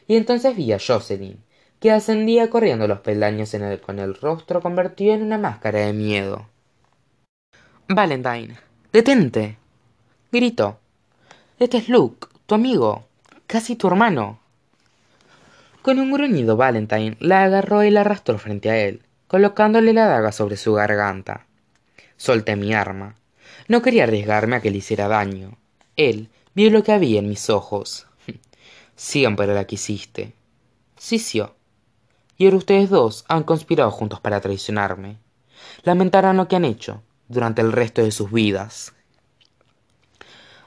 Y 0.08 0.16
entonces 0.16 0.56
vi 0.56 0.72
a 0.72 0.80
Jocelyn, 0.80 1.44
que 1.82 1.92
ascendía 1.92 2.50
corriendo 2.50 2.88
los 2.88 3.00
peldaños 3.00 3.54
con 3.86 4.00
el 4.00 4.16
rostro 4.16 4.62
convertido 4.62 5.14
en 5.14 5.24
una 5.24 5.38
máscara 5.38 5.80
de 5.80 5.92
miedo. 5.92 6.48
Valentine, 7.90 8.56
detente. 8.94 9.58
gritó. 10.32 10.80
Este 11.60 11.80
es 11.80 11.90
Luke, 11.90 12.28
tu 12.46 12.56
amigo, 12.56 13.04
casi 13.46 13.76
tu 13.76 13.88
hermano. 13.88 14.40
Con 15.82 16.00
un 16.00 16.14
gruñido 16.14 16.56
Valentine 16.56 17.18
la 17.20 17.44
agarró 17.44 17.84
y 17.84 17.90
la 17.90 18.02
arrastró 18.02 18.38
frente 18.38 18.70
a 18.70 18.78
él, 18.78 19.02
colocándole 19.28 19.92
la 19.92 20.06
daga 20.06 20.32
sobre 20.32 20.56
su 20.56 20.76
garganta. 20.76 21.46
Solté 22.16 22.56
mi 22.56 22.74
arma. 22.74 23.16
No 23.68 23.82
quería 23.82 24.04
arriesgarme 24.04 24.56
a 24.56 24.62
que 24.62 24.72
le 24.72 24.78
hiciera 24.78 25.10
daño. 25.10 25.58
Él 25.98 26.30
Vio 26.56 26.70
lo 26.70 26.84
que 26.84 26.92
había 26.92 27.20
en 27.20 27.30
mis 27.30 27.50
ojos. 27.50 28.06
Siempre 28.96 29.48
la 29.48 29.66
quisiste. 29.66 30.34
Sisió. 30.98 31.56
Y 32.38 32.46
ahora 32.46 32.58
ustedes 32.58 32.90
dos 32.92 33.26
han 33.28 33.44
conspirado 33.44 33.90
juntos 33.90 34.20
para 34.20 34.40
traicionarme. 34.40 35.18
Lamentarán 35.84 36.38
lo 36.38 36.48
que 36.48 36.56
han 36.56 36.66
hecho 36.66 37.02
durante 37.28 37.62
el 37.62 37.72
resto 37.72 38.04
de 38.04 38.12
sus 38.12 38.32
vidas. 38.32 38.94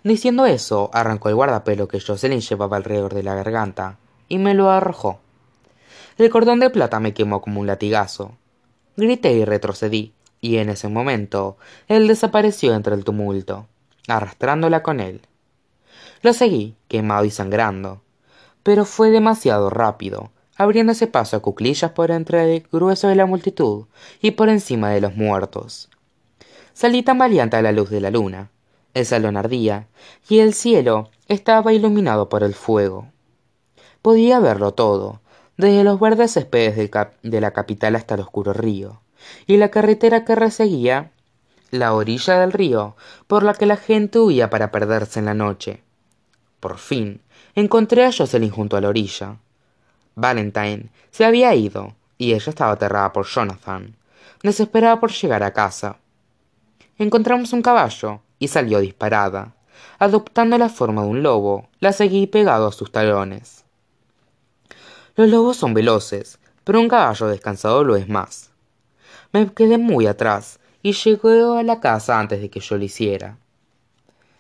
Diciendo 0.02 0.46
eso, 0.46 0.90
arrancó 0.92 1.28
el 1.28 1.36
guardapelo 1.36 1.86
que 1.86 2.00
Jocelyn 2.00 2.40
llevaba 2.40 2.76
alrededor 2.76 3.14
de 3.14 3.22
la 3.22 3.34
garganta 3.34 3.98
y 4.28 4.38
me 4.38 4.54
lo 4.54 4.70
arrojó. 4.70 5.20
El 6.18 6.30
cordón 6.30 6.58
de 6.60 6.70
plata 6.70 6.98
me 6.98 7.14
quemó 7.14 7.40
como 7.40 7.60
un 7.60 7.66
latigazo. 7.66 8.36
Grité 8.96 9.32
y 9.34 9.44
retrocedí, 9.44 10.14
y 10.40 10.56
en 10.56 10.70
ese 10.70 10.88
momento 10.88 11.58
él 11.86 12.08
desapareció 12.08 12.74
entre 12.74 12.94
el 12.94 13.04
tumulto, 13.04 13.66
arrastrándola 14.08 14.82
con 14.82 15.00
él. 15.00 15.20
Lo 16.22 16.32
seguí, 16.32 16.76
quemado 16.88 17.24
y 17.24 17.30
sangrando. 17.30 18.02
Pero 18.62 18.84
fue 18.84 19.10
demasiado 19.10 19.70
rápido, 19.70 20.30
abriéndose 20.56 21.06
paso 21.06 21.36
a 21.36 21.40
cuclillas 21.40 21.92
por 21.92 22.10
entre 22.10 22.56
el 22.56 22.66
grueso 22.72 23.08
de 23.08 23.14
la 23.14 23.26
multitud 23.26 23.86
y 24.20 24.32
por 24.32 24.48
encima 24.48 24.90
de 24.90 25.00
los 25.00 25.14
muertos. 25.14 25.88
Salí 26.72 27.02
tambaleante 27.02 27.56
a 27.56 27.62
la 27.62 27.72
luz 27.72 27.90
de 27.90 28.00
la 28.00 28.10
luna. 28.10 28.50
El 28.94 29.06
salón 29.06 29.36
ardía 29.36 29.88
y 30.28 30.38
el 30.40 30.54
cielo 30.54 31.10
estaba 31.28 31.72
iluminado 31.72 32.28
por 32.28 32.42
el 32.42 32.54
fuego. 32.54 33.08
Podía 34.02 34.40
verlo 34.40 34.72
todo, 34.72 35.20
desde 35.56 35.84
los 35.84 35.98
verdes 36.00 36.32
céspedes 36.32 36.76
de 37.22 37.40
la 37.40 37.50
capital 37.52 37.96
hasta 37.96 38.14
el 38.14 38.20
oscuro 38.20 38.52
río, 38.52 39.00
y 39.46 39.56
la 39.56 39.70
carretera 39.70 40.24
que 40.24 40.34
reseguía 40.34 41.12
la 41.70 41.94
orilla 41.94 42.38
del 42.40 42.52
río 42.52 42.96
por 43.26 43.42
la 43.42 43.54
que 43.54 43.66
la 43.66 43.76
gente 43.76 44.18
huía 44.18 44.50
para 44.50 44.70
perderse 44.70 45.18
en 45.18 45.24
la 45.26 45.34
noche. 45.34 45.82
Por 46.60 46.78
fin, 46.78 47.20
encontré 47.54 48.04
a 48.04 48.12
Jocelyn 48.12 48.50
junto 48.50 48.76
a 48.76 48.80
la 48.80 48.88
orilla. 48.88 49.36
Valentine 50.14 50.90
se 51.10 51.24
había 51.24 51.54
ido, 51.54 51.94
y 52.18 52.32
ella 52.32 52.50
estaba 52.50 52.72
aterrada 52.72 53.12
por 53.12 53.26
Jonathan, 53.26 53.94
desesperada 54.42 54.98
por 54.98 55.12
llegar 55.12 55.42
a 55.42 55.52
casa. 55.52 55.98
Encontramos 56.98 57.52
un 57.52 57.62
caballo, 57.62 58.20
y 58.38 58.48
salió 58.48 58.80
disparada. 58.80 59.54
Adoptando 59.98 60.58
la 60.58 60.68
forma 60.68 61.02
de 61.02 61.08
un 61.08 61.22
lobo, 61.22 61.68
la 61.80 61.92
seguí 61.92 62.26
pegado 62.26 62.66
a 62.66 62.72
sus 62.72 62.92
talones. 62.92 63.64
Los 65.14 65.28
lobos 65.28 65.56
son 65.56 65.74
veloces, 65.74 66.38
pero 66.64 66.80
un 66.80 66.88
caballo 66.88 67.28
descansado 67.28 67.84
lo 67.84 67.96
es 67.96 68.08
más. 68.08 68.50
Me 69.32 69.52
quedé 69.52 69.78
muy 69.78 70.06
atrás, 70.06 70.60
y 70.82 70.92
llegó 70.92 71.54
a 71.54 71.62
la 71.62 71.80
casa 71.80 72.18
antes 72.18 72.40
de 72.40 72.50
que 72.50 72.60
yo 72.60 72.76
lo 72.76 72.84
hiciera. 72.84 73.38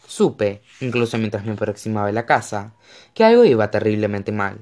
Supe, 0.06 0.62
incluso 0.80 1.18
mientras 1.18 1.44
me 1.44 1.52
aproximaba 1.52 2.08
a 2.08 2.12
la 2.12 2.26
casa, 2.26 2.72
que 3.14 3.24
algo 3.24 3.44
iba 3.44 3.70
terriblemente 3.70 4.32
mal. 4.32 4.60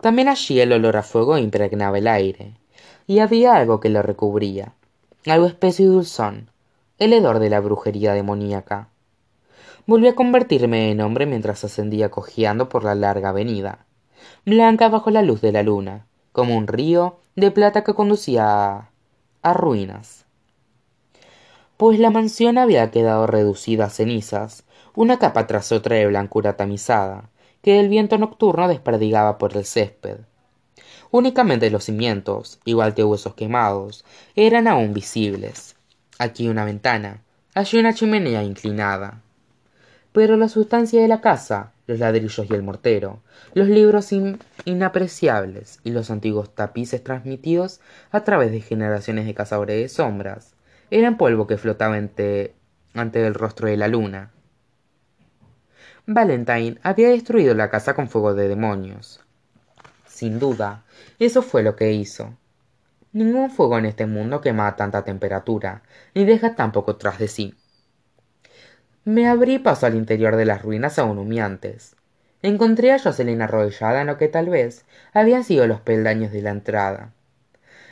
También 0.00 0.28
allí 0.28 0.60
el 0.60 0.72
olor 0.72 0.96
a 0.96 1.02
fuego 1.02 1.38
impregnaba 1.38 1.98
el 1.98 2.06
aire, 2.06 2.54
y 3.06 3.20
había 3.20 3.54
algo 3.54 3.80
que 3.80 3.88
lo 3.88 4.02
recubría, 4.02 4.74
algo 5.26 5.46
espeso 5.46 5.82
y 5.82 5.86
dulzón, 5.86 6.50
el 6.98 7.12
hedor 7.12 7.38
de 7.38 7.50
la 7.50 7.60
brujería 7.60 8.12
demoníaca. 8.12 8.88
Volví 9.86 10.08
a 10.08 10.14
convertirme 10.14 10.90
en 10.90 11.00
hombre 11.00 11.26
mientras 11.26 11.64
ascendía 11.64 12.10
cojeando 12.10 12.68
por 12.68 12.84
la 12.84 12.94
larga 12.94 13.30
avenida, 13.30 13.86
blanca 14.44 14.88
bajo 14.88 15.10
la 15.10 15.22
luz 15.22 15.40
de 15.40 15.52
la 15.52 15.62
luna, 15.62 16.06
como 16.32 16.56
un 16.56 16.66
río 16.66 17.18
de 17.36 17.50
plata 17.50 17.84
que 17.84 17.94
conducía 17.94 18.44
a, 18.46 18.90
a 19.42 19.52
ruinas. 19.54 20.24
Pues 21.76 21.98
la 21.98 22.10
mansión 22.10 22.58
había 22.58 22.90
quedado 22.90 23.26
reducida 23.26 23.86
a 23.86 23.90
cenizas, 23.90 24.64
una 24.96 25.18
capa 25.18 25.46
tras 25.46 25.72
otra 25.72 25.96
de 25.96 26.06
blancura 26.06 26.56
tamizada, 26.56 27.28
que 27.62 27.78
el 27.78 27.88
viento 27.88 28.16
nocturno 28.16 28.66
desperdigaba 28.66 29.36
por 29.36 29.56
el 29.56 29.66
césped. 29.66 30.16
Únicamente 31.10 31.70
los 31.70 31.84
cimientos, 31.84 32.60
igual 32.64 32.94
que 32.94 33.04
huesos 33.04 33.34
quemados, 33.34 34.04
eran 34.34 34.66
aún 34.66 34.94
visibles. 34.94 35.76
Aquí 36.18 36.48
una 36.48 36.64
ventana, 36.64 37.22
allí 37.54 37.78
una 37.78 37.92
chimenea 37.92 38.42
inclinada. 38.42 39.20
Pero 40.12 40.38
la 40.38 40.48
sustancia 40.48 41.02
de 41.02 41.08
la 41.08 41.20
casa, 41.20 41.72
los 41.86 41.98
ladrillos 41.98 42.46
y 42.48 42.54
el 42.54 42.62
mortero, 42.62 43.20
los 43.52 43.68
libros 43.68 44.10
inapreciables 44.64 45.80
y 45.84 45.90
los 45.90 46.10
antiguos 46.10 46.54
tapices 46.54 47.04
transmitidos 47.04 47.80
a 48.10 48.24
través 48.24 48.50
de 48.50 48.62
generaciones 48.62 49.26
de 49.26 49.34
cazadores 49.34 49.76
de 49.76 49.88
sombras, 49.90 50.54
eran 50.90 51.18
polvo 51.18 51.46
que 51.46 51.58
flotaba 51.58 51.96
ante, 51.96 52.54
ante 52.94 53.26
el 53.26 53.34
rostro 53.34 53.68
de 53.68 53.76
la 53.76 53.88
luna. 53.88 54.30
Valentine 56.08 56.78
había 56.84 57.08
destruido 57.08 57.52
la 57.54 57.68
casa 57.68 57.94
con 57.94 58.08
fuego 58.08 58.32
de 58.32 58.46
demonios. 58.46 59.20
Sin 60.06 60.38
duda, 60.38 60.84
eso 61.18 61.42
fue 61.42 61.64
lo 61.64 61.74
que 61.74 61.94
hizo. 61.94 62.32
Ningún 63.12 63.50
fuego 63.50 63.76
en 63.76 63.86
este 63.86 64.06
mundo 64.06 64.40
quema 64.40 64.68
a 64.68 64.76
tanta 64.76 65.02
temperatura, 65.02 65.82
ni 66.14 66.24
deja 66.24 66.54
tan 66.54 66.70
poco 66.70 66.94
tras 66.94 67.18
de 67.18 67.26
sí. 67.26 67.54
Me 69.04 69.26
abrí 69.26 69.58
paso 69.58 69.86
al 69.86 69.96
interior 69.96 70.36
de 70.36 70.44
las 70.44 70.62
ruinas 70.62 70.96
aún 71.00 71.18
humeantes. 71.18 71.96
Encontré 72.40 72.92
a 72.92 73.00
Jocelyn 73.00 73.42
arrodillada 73.42 74.02
en 74.02 74.06
lo 74.06 74.16
que 74.16 74.28
tal 74.28 74.48
vez 74.48 74.84
habían 75.12 75.42
sido 75.42 75.66
los 75.66 75.80
peldaños 75.80 76.30
de 76.30 76.42
la 76.42 76.50
entrada. 76.50 77.10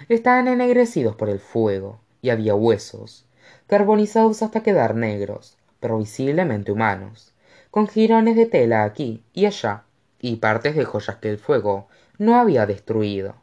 Estaban 0.09 0.47
ennegrecidos 0.47 1.17
por 1.17 1.29
el 1.29 1.41
fuego, 1.41 2.01
y 2.23 2.31
había 2.31 2.55
huesos, 2.55 3.27
carbonizados 3.67 4.43
hasta 4.43 4.63
quedar 4.63 4.95
negros, 4.95 5.59
pero 5.81 5.99
visiblemente 5.99 6.71
humanos, 6.71 7.34
con 7.75 7.89
jirones 7.89 8.37
de 8.37 8.47
tela 8.47 8.85
aquí 8.85 9.25
y 9.33 9.47
allá, 9.47 9.83
y 10.21 10.37
partes 10.37 10.77
de 10.77 10.85
joyas 10.85 11.17
que 11.17 11.29
el 11.29 11.39
fuego 11.39 11.89
no 12.19 12.39
había 12.39 12.67
destruido. 12.67 13.35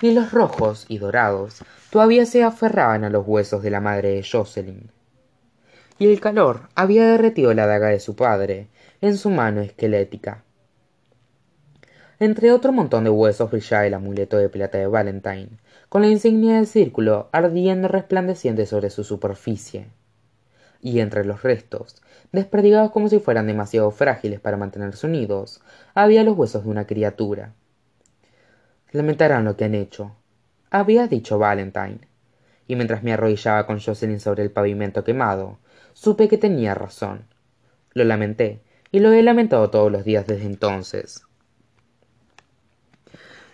Y 0.00 0.12
los 0.12 0.32
rojos 0.32 0.86
y 0.88 0.96
dorados 0.96 1.62
todavía 1.90 2.24
se 2.24 2.42
aferraban 2.42 3.04
a 3.04 3.10
los 3.10 3.26
huesos 3.26 3.62
de 3.62 3.68
la 3.68 3.82
madre 3.82 4.12
de 4.12 4.24
Jocelyn. 4.26 4.90
Y 5.98 6.10
el 6.10 6.18
calor 6.18 6.62
había 6.74 7.06
derretido 7.06 7.52
la 7.52 7.66
daga 7.66 7.88
de 7.88 8.00
su 8.00 8.16
padre 8.16 8.68
en 9.02 9.18
su 9.18 9.28
mano 9.28 9.60
esquelética. 9.60 10.42
Entre 12.18 12.52
otro 12.52 12.72
montón 12.72 13.04
de 13.04 13.10
huesos 13.10 13.50
brillaba 13.50 13.86
el 13.86 13.92
amuleto 13.92 14.38
de 14.38 14.48
plata 14.48 14.78
de 14.78 14.86
Valentine, 14.86 15.50
con 15.90 16.00
la 16.00 16.08
insignia 16.08 16.54
del 16.54 16.66
círculo 16.66 17.28
ardiendo 17.32 17.86
resplandeciente 17.86 18.64
sobre 18.64 18.88
su 18.88 19.04
superficie. 19.04 19.88
Y 20.80 21.00
entre 21.00 21.24
los 21.24 21.42
restos, 21.42 22.00
desperdigados 22.32 22.92
como 22.92 23.08
si 23.08 23.18
fueran 23.18 23.46
demasiado 23.46 23.90
frágiles 23.90 24.40
para 24.40 24.56
mantenerse 24.56 25.06
unidos, 25.06 25.60
había 25.94 26.22
los 26.24 26.36
huesos 26.36 26.64
de 26.64 26.70
una 26.70 26.86
criatura. 26.86 27.54
Lamentarán 28.92 29.44
lo 29.44 29.56
que 29.56 29.64
han 29.64 29.74
hecho, 29.74 30.14
había 30.70 31.08
dicho 31.08 31.38
Valentine, 31.38 32.00
y 32.66 32.76
mientras 32.76 33.02
me 33.02 33.12
arrodillaba 33.12 33.66
con 33.66 33.80
Jocelyn 33.80 34.20
sobre 34.20 34.42
el 34.42 34.50
pavimento 34.50 35.02
quemado, 35.02 35.58
supe 35.94 36.28
que 36.28 36.38
tenía 36.38 36.74
razón. 36.74 37.24
Lo 37.92 38.04
lamenté, 38.04 38.62
y 38.92 39.00
lo 39.00 39.12
he 39.12 39.22
lamentado 39.22 39.70
todos 39.70 39.90
los 39.90 40.04
días 40.04 40.26
desde 40.26 40.46
entonces. 40.46 41.22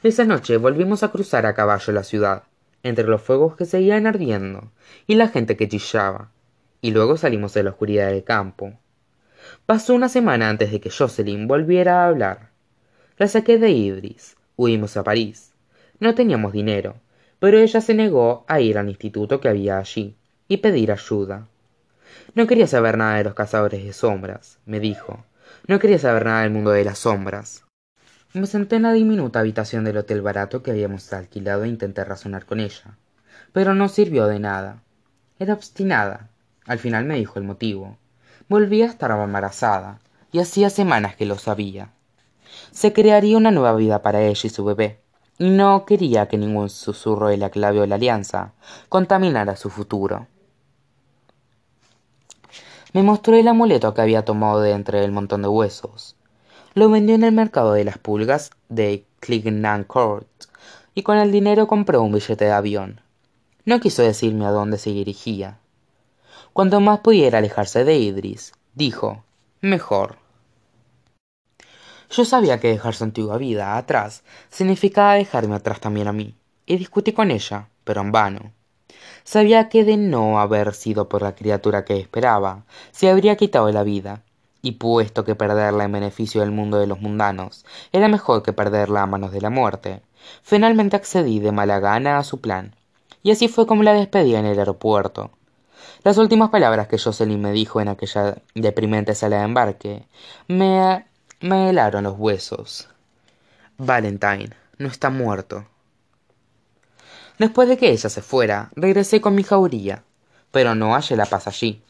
Esa 0.03 0.25
noche 0.25 0.57
volvimos 0.59 1.03
a 1.03 1.11
cruzar 1.11 1.47
a 1.47 1.55
caballo 1.55 1.93
la 1.93 2.03
ciudad, 2.03 2.43
entre 2.83 3.07
los 3.07 3.23
fuegos 3.23 3.57
que 3.57 3.65
seguían 3.65 4.07
ardiendo 4.07 4.71
y 5.07 5.15
la 5.15 5.29
gente 5.29 5.57
que 5.57 5.69
chillaba, 5.69 6.31
y 6.85 6.90
luego 6.90 7.16
salimos 7.16 7.55
de 7.55 7.62
la 7.62 7.70
oscuridad 7.70 8.11
del 8.11 8.25
campo. 8.25 8.75
Pasó 9.64 9.94
una 9.94 10.11
semana 10.11 10.51
antes 10.51 10.70
de 10.70 10.81
que 10.81 10.90
Jocelyn 10.90 11.49
volviera 11.49 12.03
a 12.03 12.09
hablar. 12.09 12.51
La 13.16 13.27
saqué 13.27 13.57
de 13.57 13.70
Idris, 13.70 14.37
huimos 14.57 14.99
a 14.99 15.03
París. 15.03 15.55
No 15.99 16.14
teníamos 16.14 16.53
dinero, 16.53 16.97
pero 17.38 17.57
ella 17.57 17.81
se 17.81 17.94
negó 17.94 18.44
a 18.49 18.61
ir 18.61 18.77
al 18.77 18.90
instituto 18.90 19.40
que 19.40 19.49
había 19.49 19.79
allí 19.79 20.18
y 20.47 20.59
pedir 20.59 20.92
ayuda. 20.92 21.49
No 22.35 22.47
quería 22.47 22.66
saber 22.66 22.99
nada 22.99 23.16
de 23.16 23.25
los 23.25 23.35
cazadores 23.35 23.83
de 23.83 23.94
sombras, 23.94 24.59
me 24.66 24.79
dijo. 24.79 25.25
No 25.66 25.79
quería 25.79 25.99
saber 25.99 26.27
nada 26.27 26.42
del 26.42 26.51
mundo 26.51 26.73
de 26.73 26.85
las 26.85 26.99
sombras. 26.99 27.64
Me 28.35 28.47
senté 28.47 28.77
en 28.77 28.83
la 28.83 28.92
diminuta 28.92 29.40
habitación 29.40 29.85
del 29.85 29.97
hotel 29.97 30.20
barato 30.20 30.62
que 30.62 30.73
habíamos 30.73 31.11
alquilado 31.14 31.64
e 31.64 31.68
intenté 31.68 32.05
razonar 32.05 32.44
con 32.44 32.61
ella. 32.61 32.99
Pero 33.55 33.73
no 33.73 33.88
sirvió 33.88 34.27
de 34.27 34.38
nada. 34.38 34.83
Era 35.38 35.55
obstinada, 35.55 36.29
al 36.66 36.79
final 36.79 37.05
me 37.05 37.16
dijo 37.16 37.38
el 37.38 37.44
motivo. 37.44 37.96
Volvía 38.48 38.87
a 38.87 38.88
estar 38.88 39.11
embarazada, 39.11 40.00
y 40.33 40.40
hacía 40.40 40.68
semanas 40.68 41.16
que 41.16 41.27
lo 41.27 41.38
sabía. 41.38 41.92
Se 42.72 42.92
crearía 42.92 43.37
una 43.37 43.50
nueva 43.50 43.74
vida 43.74 44.03
para 44.03 44.22
ella 44.22 44.40
y 44.42 44.48
su 44.48 44.64
bebé, 44.64 45.00
y 45.38 45.50
no 45.50 45.85
quería 45.85 46.27
que 46.27 46.38
ningún 46.38 46.70
susurro 46.70 47.29
de 47.29 47.37
la 47.37 47.50
clave 47.50 47.81
o 47.81 47.87
la 47.87 47.96
alianza 47.96 48.53
contaminara 48.88 49.57
su 49.57 49.70
futuro. 49.70 50.27
Me 52.92 53.03
mostró 53.03 53.35
el 53.35 53.48
amuleto 53.48 53.92
que 53.92 54.03
había 54.03 54.24
tomado 54.24 54.61
de 54.61 54.72
entre 54.72 55.05
el 55.05 55.11
montón 55.11 55.42
de 55.42 55.48
huesos. 55.48 56.16
Lo 56.74 56.88
vendió 56.88 57.14
en 57.14 57.24
el 57.24 57.33
mercado 57.33 57.72
de 57.72 57.85
las 57.85 57.98
pulgas 57.98 58.50
de 58.68 59.05
Court 59.87 60.29
y 60.94 61.03
con 61.03 61.18
el 61.18 61.33
dinero 61.33 61.66
compró 61.66 62.03
un 62.03 62.12
billete 62.12 62.44
de 62.44 62.53
avión. 62.53 63.00
No 63.64 63.81
quiso 63.81 64.03
decirme 64.03 64.46
a 64.46 64.50
dónde 64.50 64.79
se 64.79 64.90
dirigía. 64.90 65.59
Cuanto 66.55 66.79
más 66.79 67.01
pudiera 67.01 67.38
alejarse 67.38 67.83
de 67.83 67.97
Idris, 67.97 68.53
dijo, 68.75 69.25
mejor. 69.61 70.19
Yo 72.09 72.25
sabía 72.25 72.61
que 72.61 72.69
dejar 72.69 72.95
su 72.95 73.03
antigua 73.03 73.38
vida 73.38 73.77
atrás 73.77 74.23
significaba 74.51 75.14
dejarme 75.14 75.57
atrás 75.57 75.81
también 75.81 76.07
a 76.07 76.12
mí, 76.12 76.37
y 76.64 76.77
discutí 76.77 77.12
con 77.12 77.33
ella, 77.33 77.71
pero 77.83 78.03
en 78.03 78.12
vano. 78.12 78.53
Sabía 79.25 79.69
que 79.69 79.83
de 79.83 79.97
no 79.97 80.38
haber 80.38 80.75
sido 80.75 81.09
por 81.09 81.23
la 81.23 81.35
criatura 81.35 81.85
que 81.85 81.99
esperaba, 81.99 82.67
se 82.93 83.11
habría 83.11 83.35
quitado 83.35 83.73
la 83.73 83.83
vida, 83.83 84.23
y 84.62 84.73
puesto 84.73 85.25
que 85.25 85.35
perderla 85.35 85.83
en 85.83 85.90
beneficio 85.90 86.40
del 86.40 86.53
mundo 86.53 86.79
de 86.79 86.87
los 86.87 87.01
mundanos 87.01 87.67
era 87.90 88.07
mejor 88.07 88.45
que 88.45 88.53
perderla 88.53 89.03
a 89.03 89.07
manos 89.07 89.33
de 89.33 89.40
la 89.40 89.51
muerte, 89.51 90.03
finalmente 90.45 90.95
accedí 90.95 91.40
de 91.40 91.51
mala 91.51 91.81
gana 91.81 92.19
a 92.19 92.23
su 92.23 92.40
plan, 92.40 92.77
y 93.25 93.33
así 93.33 93.49
fue 93.49 93.67
como 93.67 93.83
la 93.83 93.93
despedí 93.93 94.37
en 94.37 94.47
el 94.47 94.61
aeropuerto. 94.61 95.33
Las 96.05 96.19
últimas 96.19 96.51
palabras 96.51 96.87
que 96.87 96.99
Jocelyn 96.99 97.40
me 97.40 97.53
dijo 97.53 97.81
en 97.81 97.88
aquella 97.88 98.37
deprimente 98.55 99.14
sala 99.14 99.38
de 99.38 99.45
embarque 99.45 100.03
me, 100.49 101.07
me 101.40 101.71
helaron 101.71 102.05
los 102.05 102.19
huesos. 102.19 102.90
Valentine 103.79 104.51
no 104.77 104.88
está 104.88 105.09
muerto. 105.09 105.67
Después 107.38 107.71
de 107.71 107.79
que 107.79 107.90
ella 107.90 108.11
se 108.11 108.21
fuera, 108.21 108.71
regresé 108.77 109.23
con 109.23 109.35
mi 109.35 109.45
jauría, 109.45 110.05
pero 110.51 110.75
no 110.75 110.93
hallé 110.93 111.17
la 111.17 111.25
paz 111.25 111.47
allí. 111.47 111.83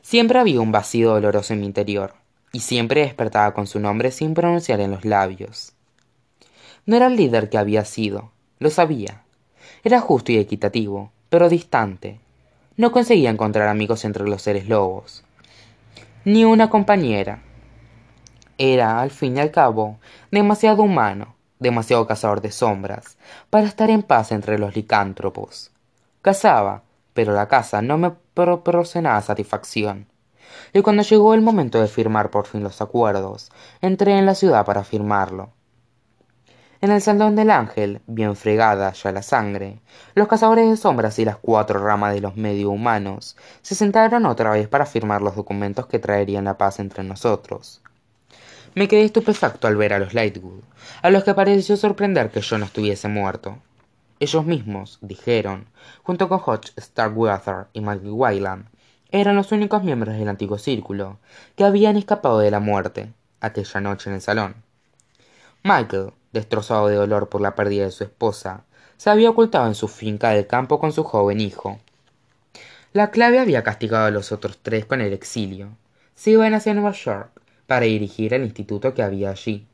Siempre 0.00 0.38
había 0.38 0.62
un 0.62 0.72
vacío 0.72 1.10
doloroso 1.10 1.52
en 1.52 1.60
mi 1.60 1.66
interior, 1.66 2.14
y 2.52 2.60
siempre 2.60 3.02
despertaba 3.02 3.52
con 3.52 3.66
su 3.66 3.80
nombre 3.80 4.12
sin 4.12 4.32
pronunciar 4.32 4.80
en 4.80 4.92
los 4.92 5.04
labios. 5.04 5.74
No 6.86 6.96
era 6.96 7.08
el 7.08 7.16
líder 7.16 7.50
que 7.50 7.58
había 7.58 7.84
sido, 7.84 8.32
lo 8.60 8.70
sabía. 8.70 9.24
Era 9.84 10.00
justo 10.00 10.32
y 10.32 10.38
equitativo, 10.38 11.12
pero 11.28 11.50
distante, 11.50 12.18
no 12.78 12.92
conseguía 12.92 13.30
encontrar 13.30 13.66
amigos 13.66 14.04
entre 14.04 14.28
los 14.28 14.40
seres 14.40 14.68
lobos, 14.68 15.24
ni 16.24 16.44
una 16.44 16.70
compañera. 16.70 17.42
Era, 18.56 19.00
al 19.00 19.10
fin 19.10 19.36
y 19.36 19.40
al 19.40 19.50
cabo, 19.50 19.98
demasiado 20.30 20.84
humano, 20.84 21.34
demasiado 21.58 22.06
cazador 22.06 22.40
de 22.40 22.52
sombras, 22.52 23.18
para 23.50 23.66
estar 23.66 23.90
en 23.90 24.02
paz 24.02 24.30
entre 24.30 24.60
los 24.60 24.76
licántropos. 24.76 25.72
Cazaba, 26.22 26.84
pero 27.14 27.32
la 27.32 27.48
caza 27.48 27.82
no 27.82 27.98
me 27.98 28.12
proporcionaba 28.32 29.20
satisfacción. 29.22 30.06
Y 30.72 30.82
cuando 30.82 31.02
llegó 31.02 31.34
el 31.34 31.42
momento 31.42 31.80
de 31.80 31.88
firmar 31.88 32.30
por 32.30 32.46
fin 32.46 32.62
los 32.62 32.80
acuerdos, 32.80 33.50
entré 33.80 34.16
en 34.16 34.24
la 34.24 34.36
ciudad 34.36 34.64
para 34.64 34.84
firmarlo. 34.84 35.50
En 36.80 36.92
el 36.92 37.02
salón 37.02 37.34
del 37.34 37.50
ángel, 37.50 38.00
bien 38.06 38.36
fregada 38.36 38.92
ya 38.92 39.10
la 39.10 39.22
sangre, 39.22 39.80
los 40.14 40.28
cazadores 40.28 40.70
de 40.70 40.76
sombras 40.76 41.18
y 41.18 41.24
las 41.24 41.36
cuatro 41.36 41.84
ramas 41.84 42.14
de 42.14 42.20
los 42.20 42.36
medio 42.36 42.70
humanos 42.70 43.36
se 43.62 43.74
sentaron 43.74 44.26
otra 44.26 44.50
vez 44.50 44.68
para 44.68 44.86
firmar 44.86 45.20
los 45.20 45.34
documentos 45.34 45.86
que 45.86 45.98
traerían 45.98 46.44
la 46.44 46.56
paz 46.56 46.78
entre 46.78 47.02
nosotros. 47.02 47.82
Me 48.76 48.86
quedé 48.86 49.02
estupefacto 49.02 49.66
al 49.66 49.76
ver 49.76 49.92
a 49.92 49.98
los 49.98 50.14
Lightwood, 50.14 50.62
a 51.02 51.10
los 51.10 51.24
que 51.24 51.34
pareció 51.34 51.76
sorprender 51.76 52.30
que 52.30 52.42
yo 52.42 52.58
no 52.58 52.66
estuviese 52.66 53.08
muerto. 53.08 53.58
Ellos 54.20 54.44
mismos, 54.46 54.98
dijeron, 55.00 55.66
junto 56.04 56.28
con 56.28 56.40
Hodge 56.44 56.72
Starkweather 56.78 57.66
y 57.72 57.80
Maggie 57.80 58.10
Wyland, 58.10 58.66
eran 59.10 59.34
los 59.34 59.50
únicos 59.50 59.82
miembros 59.82 60.16
del 60.16 60.28
antiguo 60.28 60.58
círculo 60.58 61.18
que 61.56 61.64
habían 61.64 61.96
escapado 61.96 62.38
de 62.38 62.52
la 62.52 62.60
muerte 62.60 63.12
aquella 63.40 63.80
noche 63.80 64.10
en 64.10 64.14
el 64.14 64.22
salón. 64.22 64.54
Michael, 65.64 66.12
destrozado 66.32 66.88
de 66.88 66.96
dolor 66.96 67.28
por 67.28 67.40
la 67.40 67.54
pérdida 67.54 67.84
de 67.84 67.90
su 67.90 68.04
esposa, 68.04 68.64
se 68.96 69.10
había 69.10 69.30
ocultado 69.30 69.66
en 69.66 69.74
su 69.74 69.88
finca 69.88 70.30
del 70.30 70.46
campo 70.46 70.78
con 70.78 70.92
su 70.92 71.04
joven 71.04 71.40
hijo. 71.40 71.78
La 72.92 73.10
clave 73.10 73.38
había 73.38 73.62
castigado 73.62 74.06
a 74.06 74.10
los 74.10 74.32
otros 74.32 74.58
tres 74.62 74.84
con 74.84 75.00
el 75.00 75.12
exilio. 75.12 75.68
Se 76.14 76.30
iban 76.30 76.54
hacia 76.54 76.74
Nueva 76.74 76.92
York 76.92 77.30
para 77.66 77.86
dirigir 77.86 78.34
el 78.34 78.44
instituto 78.44 78.94
que 78.94 79.02
había 79.02 79.30
allí. 79.30 79.66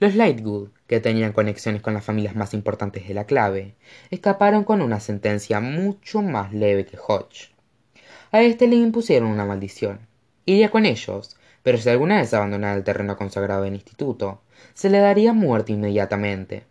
Los 0.00 0.14
Lightwood, 0.14 0.70
que 0.86 1.00
tenían 1.00 1.32
conexiones 1.32 1.82
con 1.82 1.94
las 1.94 2.04
familias 2.04 2.36
más 2.36 2.54
importantes 2.54 3.06
de 3.06 3.14
la 3.14 3.24
clave, 3.24 3.74
escaparon 4.10 4.64
con 4.64 4.82
una 4.82 5.00
sentencia 5.00 5.60
mucho 5.60 6.22
más 6.22 6.52
leve 6.52 6.86
que 6.86 6.98
Hodge. 6.98 7.50
A 8.32 8.42
este 8.42 8.66
le 8.66 8.76
impusieron 8.76 9.28
una 9.28 9.44
maldición. 9.44 10.00
Iría 10.46 10.70
con 10.70 10.86
ellos, 10.86 11.36
pero 11.64 11.78
si 11.78 11.88
alguna 11.88 12.18
vez 12.18 12.32
abandonara 12.34 12.76
el 12.76 12.84
terreno 12.84 13.16
consagrado 13.16 13.62
del 13.62 13.74
instituto, 13.74 14.42
se 14.74 14.90
le 14.90 14.98
daría 14.98 15.32
muerte 15.32 15.72
inmediatamente. 15.72 16.66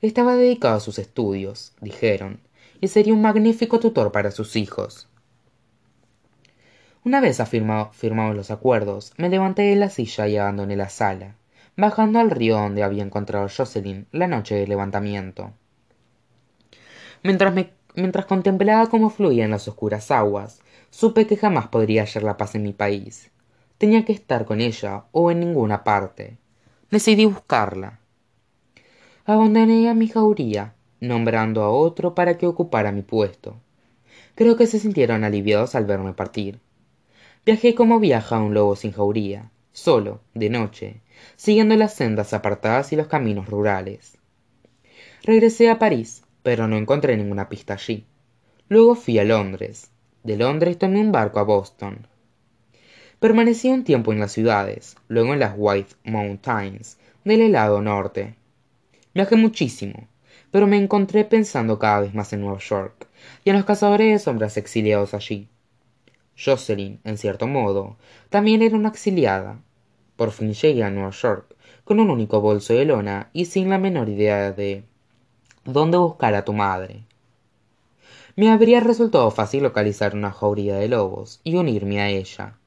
Estaba 0.00 0.34
dedicado 0.34 0.78
a 0.78 0.80
sus 0.80 0.98
estudios, 0.98 1.74
dijeron, 1.82 2.40
y 2.80 2.88
sería 2.88 3.12
un 3.12 3.20
magnífico 3.20 3.78
tutor 3.78 4.10
para 4.10 4.30
sus 4.30 4.56
hijos. 4.56 5.08
Una 7.04 7.20
vez 7.20 7.42
firmados 7.46 8.34
los 8.34 8.50
acuerdos, 8.50 9.12
me 9.18 9.28
levanté 9.28 9.62
de 9.62 9.76
la 9.76 9.90
silla 9.90 10.26
y 10.26 10.38
abandoné 10.38 10.74
la 10.74 10.88
sala, 10.88 11.34
bajando 11.76 12.18
al 12.18 12.30
río 12.30 12.56
donde 12.56 12.82
había 12.82 13.02
encontrado 13.02 13.44
a 13.44 13.50
Jocelyn 13.50 14.06
la 14.10 14.26
noche 14.26 14.54
del 14.54 14.70
levantamiento. 14.70 15.52
Mientras, 17.22 17.52
mientras 17.94 18.24
contemplaba 18.24 18.88
cómo 18.88 19.10
fluían 19.10 19.50
las 19.50 19.68
oscuras 19.68 20.10
aguas, 20.10 20.60
supe 20.88 21.26
que 21.26 21.36
jamás 21.36 21.68
podría 21.68 22.04
hallar 22.04 22.22
la 22.22 22.38
paz 22.38 22.54
en 22.54 22.62
mi 22.62 22.72
país. 22.72 23.30
Tenía 23.78 24.04
que 24.04 24.12
estar 24.12 24.44
con 24.44 24.60
ella 24.60 25.04
o 25.12 25.30
en 25.30 25.38
ninguna 25.38 25.84
parte. 25.84 26.36
Decidí 26.90 27.24
buscarla. 27.24 28.00
Abandoné 29.24 29.88
a 29.88 29.94
mi 29.94 30.08
jauría, 30.08 30.74
nombrando 31.00 31.62
a 31.62 31.70
otro 31.70 32.14
para 32.14 32.36
que 32.36 32.46
ocupara 32.46 32.90
mi 32.90 33.02
puesto. 33.02 33.60
Creo 34.34 34.56
que 34.56 34.66
se 34.66 34.80
sintieron 34.80 35.22
aliviados 35.22 35.76
al 35.76 35.84
verme 35.84 36.12
partir. 36.12 36.60
Viajé 37.46 37.76
como 37.76 38.00
viaja 38.00 38.40
un 38.40 38.52
lobo 38.52 38.74
sin 38.74 38.92
jauría, 38.92 39.50
solo, 39.72 40.20
de 40.34 40.50
noche, 40.50 41.00
siguiendo 41.36 41.76
las 41.76 41.94
sendas 41.94 42.32
apartadas 42.32 42.92
y 42.92 42.96
los 42.96 43.06
caminos 43.06 43.48
rurales. 43.48 44.18
Regresé 45.22 45.70
a 45.70 45.78
París, 45.78 46.24
pero 46.42 46.66
no 46.66 46.76
encontré 46.76 47.16
ninguna 47.16 47.48
pista 47.48 47.74
allí. 47.74 48.06
Luego 48.68 48.96
fui 48.96 49.18
a 49.18 49.24
Londres. 49.24 49.90
De 50.24 50.36
Londres 50.36 50.78
tomé 50.78 51.00
un 51.00 51.12
barco 51.12 51.38
a 51.38 51.44
Boston. 51.44 52.08
Permanecí 53.20 53.68
un 53.68 53.82
tiempo 53.82 54.12
en 54.12 54.20
las 54.20 54.30
ciudades, 54.30 54.96
luego 55.08 55.32
en 55.32 55.40
las 55.40 55.54
White 55.56 55.96
Mountains 56.04 56.98
del 57.24 57.40
helado 57.40 57.82
norte. 57.82 58.36
Viajé 59.12 59.34
muchísimo, 59.34 60.06
pero 60.52 60.68
me 60.68 60.76
encontré 60.76 61.24
pensando 61.24 61.80
cada 61.80 62.02
vez 62.02 62.14
más 62.14 62.32
en 62.32 62.42
Nueva 62.42 62.60
York 62.60 63.08
y 63.44 63.50
en 63.50 63.56
los 63.56 63.64
cazadores 63.64 64.12
de 64.12 64.18
sombras 64.20 64.56
exiliados 64.56 65.14
allí. 65.14 65.48
Jocelyn, 66.38 67.00
en 67.02 67.18
cierto 67.18 67.48
modo, 67.48 67.96
también 68.28 68.62
era 68.62 68.76
una 68.76 68.90
exiliada. 68.90 69.58
Por 70.14 70.30
fin 70.30 70.54
llegué 70.54 70.84
a 70.84 70.90
Nueva 70.90 71.10
York, 71.10 71.56
con 71.82 71.98
un 71.98 72.10
único 72.10 72.40
bolso 72.40 72.72
de 72.72 72.84
lona 72.84 73.30
y 73.32 73.46
sin 73.46 73.68
la 73.68 73.78
menor 73.78 74.08
idea 74.08 74.52
de 74.52 74.84
dónde 75.64 75.98
buscar 75.98 76.36
a 76.36 76.44
tu 76.44 76.52
madre. 76.52 77.02
Me 78.36 78.52
habría 78.52 78.78
resultado 78.78 79.28
fácil 79.32 79.64
localizar 79.64 80.14
una 80.14 80.30
jauría 80.30 80.76
de 80.76 80.86
lobos 80.86 81.40
y 81.42 81.56
unirme 81.56 82.00
a 82.00 82.10
ella 82.10 82.57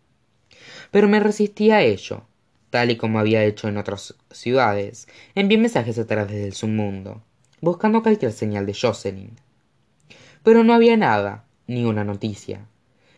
pero 0.92 1.08
me 1.08 1.20
resistí 1.20 1.72
a 1.72 1.82
ello. 1.82 2.24
Tal 2.70 2.92
y 2.92 2.98
como 2.98 3.20
había 3.20 3.44
hecho 3.44 3.68
en 3.68 3.78
otras 3.78 4.16
ciudades, 4.30 5.08
envié 5.36 5.58
mensajes 5.58 5.98
a 5.98 6.08
través 6.08 6.32
del 6.32 6.54
submundo, 6.54 7.22
buscando 7.60 8.04
cualquier 8.04 8.32
señal 8.32 8.66
de 8.66 8.74
Jocelyn. 8.74 9.32
Pero 10.44 10.64
no 10.64 10.74
había 10.74 10.96
nada, 10.96 11.46
ni 11.68 11.84
una 11.86 12.04
noticia. 12.04 12.66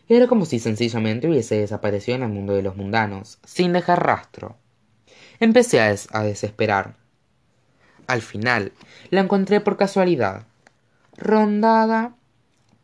Era 0.08 0.26
como 0.26 0.44
si 0.44 0.58
sencillamente 0.58 1.28
hubiese 1.28 1.56
desaparecido 1.56 2.16
en 2.16 2.22
el 2.24 2.28
mundo 2.30 2.54
de 2.54 2.62
los 2.62 2.76
mundanos, 2.76 3.38
sin 3.44 3.72
dejar 3.72 4.04
rastro. 4.04 4.56
Empecé 5.40 5.80
a, 5.80 5.94
a 6.12 6.22
desesperar. 6.22 6.96
Al 8.06 8.22
final, 8.22 8.72
la 9.10 9.20
encontré 9.20 9.60
por 9.60 9.76
casualidad, 9.76 10.46
rondada 11.16 12.14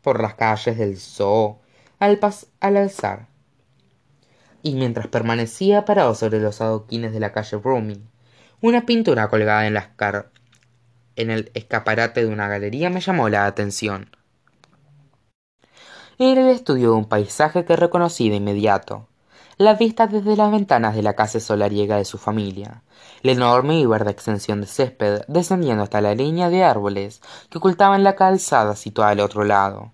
por 0.01 0.21
las 0.21 0.33
calles 0.35 0.77
del 0.77 0.97
zoo 0.97 1.59
al, 1.99 2.19
al 2.59 2.77
alzar 2.77 3.30
y 4.63 4.75
mientras 4.75 5.07
permanecía 5.07 5.85
parado 5.85 6.15
sobre 6.15 6.39
los 6.39 6.61
adoquines 6.61 7.13
de 7.13 7.19
la 7.19 7.31
calle 7.31 7.57
Broomy, 7.57 8.03
una 8.61 8.85
pintura 8.85 9.27
colgada 9.27 9.65
en, 9.65 9.77
en 11.15 11.31
el 11.31 11.51
escaparate 11.53 12.23
de 12.25 12.31
una 12.31 12.47
galería 12.47 12.89
me 12.89 13.01
llamó 13.01 13.29
la 13.29 13.45
atención. 13.45 14.15
Era 16.19 16.41
el 16.41 16.49
estudio 16.49 16.91
de 16.91 16.97
un 16.97 17.05
paisaje 17.05 17.65
que 17.65 17.75
reconocí 17.75 18.29
de 18.29 18.35
inmediato. 18.35 19.07
La 19.57 19.73
vista 19.73 20.07
desde 20.07 20.35
las 20.35 20.51
ventanas 20.51 20.95
de 20.95 21.03
la 21.03 21.15
casa 21.15 21.39
solariega 21.39 21.97
de 21.97 22.05
su 22.05 22.17
familia, 22.17 22.83
la 23.21 23.31
enorme 23.31 23.79
y 23.79 23.85
verde 23.85 24.11
extensión 24.11 24.61
de 24.61 24.67
césped 24.67 25.21
descendiendo 25.27 25.83
hasta 25.83 26.01
la 26.01 26.15
línea 26.15 26.49
de 26.49 26.63
árboles 26.63 27.21
que 27.49 27.57
ocultaban 27.57 28.03
la 28.03 28.15
calzada 28.15 28.75
situada 28.75 29.11
al 29.11 29.19
otro 29.19 29.43
lado. 29.43 29.91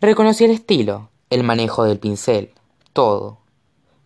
Reconocí 0.00 0.44
el 0.44 0.52
estilo, 0.52 1.10
el 1.30 1.44
manejo 1.44 1.84
del 1.84 1.98
pincel, 1.98 2.52
todo. 2.92 3.38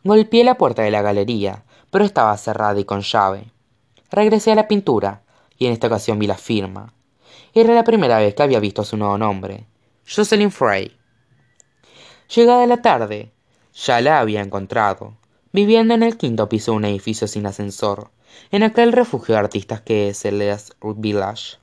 Golpeé 0.04 0.44
la 0.44 0.56
puerta 0.56 0.82
de 0.82 0.90
la 0.90 1.02
galería, 1.02 1.64
pero 1.90 2.04
estaba 2.04 2.36
cerrada 2.36 2.80
y 2.80 2.84
con 2.84 3.02
llave. 3.02 3.52
Regresé 4.10 4.52
a 4.52 4.56
la 4.56 4.68
pintura, 4.68 5.22
y 5.56 5.66
en 5.66 5.72
esta 5.72 5.86
ocasión 5.86 6.18
vi 6.18 6.26
la 6.26 6.36
firma. 6.36 6.92
Era 7.54 7.74
la 7.74 7.84
primera 7.84 8.18
vez 8.18 8.34
que 8.34 8.42
había 8.42 8.60
visto 8.60 8.84
su 8.84 8.96
nuevo 8.96 9.16
nombre, 9.18 9.66
Jocelyn 10.08 10.50
Frey. 10.50 10.96
Llegada 12.34 12.66
la 12.66 12.82
tarde, 12.82 13.32
ya 13.74 14.00
la 14.00 14.20
había 14.20 14.40
encontrado, 14.40 15.14
viviendo 15.52 15.94
en 15.94 16.02
el 16.02 16.16
quinto 16.16 16.48
piso 16.48 16.72
de 16.72 16.78
un 16.78 16.84
edificio 16.84 17.28
sin 17.28 17.46
ascensor, 17.46 18.10
en 18.50 18.62
aquel 18.62 18.92
refugio 18.92 19.34
de 19.34 19.40
artistas 19.40 19.82
que 19.82 20.08
es 20.08 20.24
el 20.24 20.42
Village. 20.96 21.58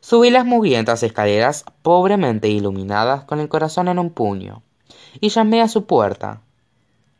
Subí 0.00 0.30
las 0.30 0.44
mugrientas 0.44 1.02
escaleras 1.02 1.64
pobremente 1.82 2.48
iluminadas 2.48 3.24
con 3.24 3.40
el 3.40 3.48
corazón 3.48 3.88
en 3.88 3.98
un 3.98 4.10
puño 4.10 4.62
y 5.20 5.28
llamé 5.28 5.62
a 5.62 5.68
su 5.68 5.86
puerta. 5.86 6.42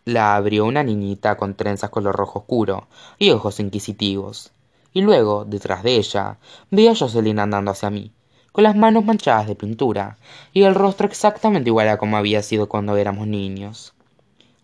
La 0.04 0.36
abrió 0.36 0.66
una 0.66 0.82
niñita 0.82 1.36
con 1.36 1.54
trenzas 1.54 1.90
color 1.90 2.14
rojo 2.14 2.40
oscuro 2.40 2.88
y 3.18 3.30
ojos 3.30 3.60
inquisitivos. 3.60 4.52
Y 4.92 5.00
luego, 5.00 5.44
detrás 5.44 5.82
de 5.82 5.96
ella, 5.96 6.38
vi 6.70 6.88
a 6.88 6.94
Jocelyn 6.94 7.38
andando 7.38 7.70
hacia 7.70 7.90
mí, 7.90 8.12
con 8.52 8.64
las 8.64 8.76
manos 8.76 9.04
manchadas 9.04 9.46
de 9.46 9.56
pintura 9.56 10.18
y 10.52 10.62
el 10.62 10.74
rostro 10.74 11.06
exactamente 11.06 11.70
igual 11.70 11.88
a 11.88 11.96
como 11.96 12.16
había 12.16 12.42
sido 12.42 12.68
cuando 12.68 12.96
éramos 12.96 13.26
niños. 13.26 13.94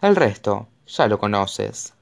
El 0.00 0.16
resto 0.16 0.68
ya 0.86 1.08
lo 1.08 1.18
conoces. 1.18 1.94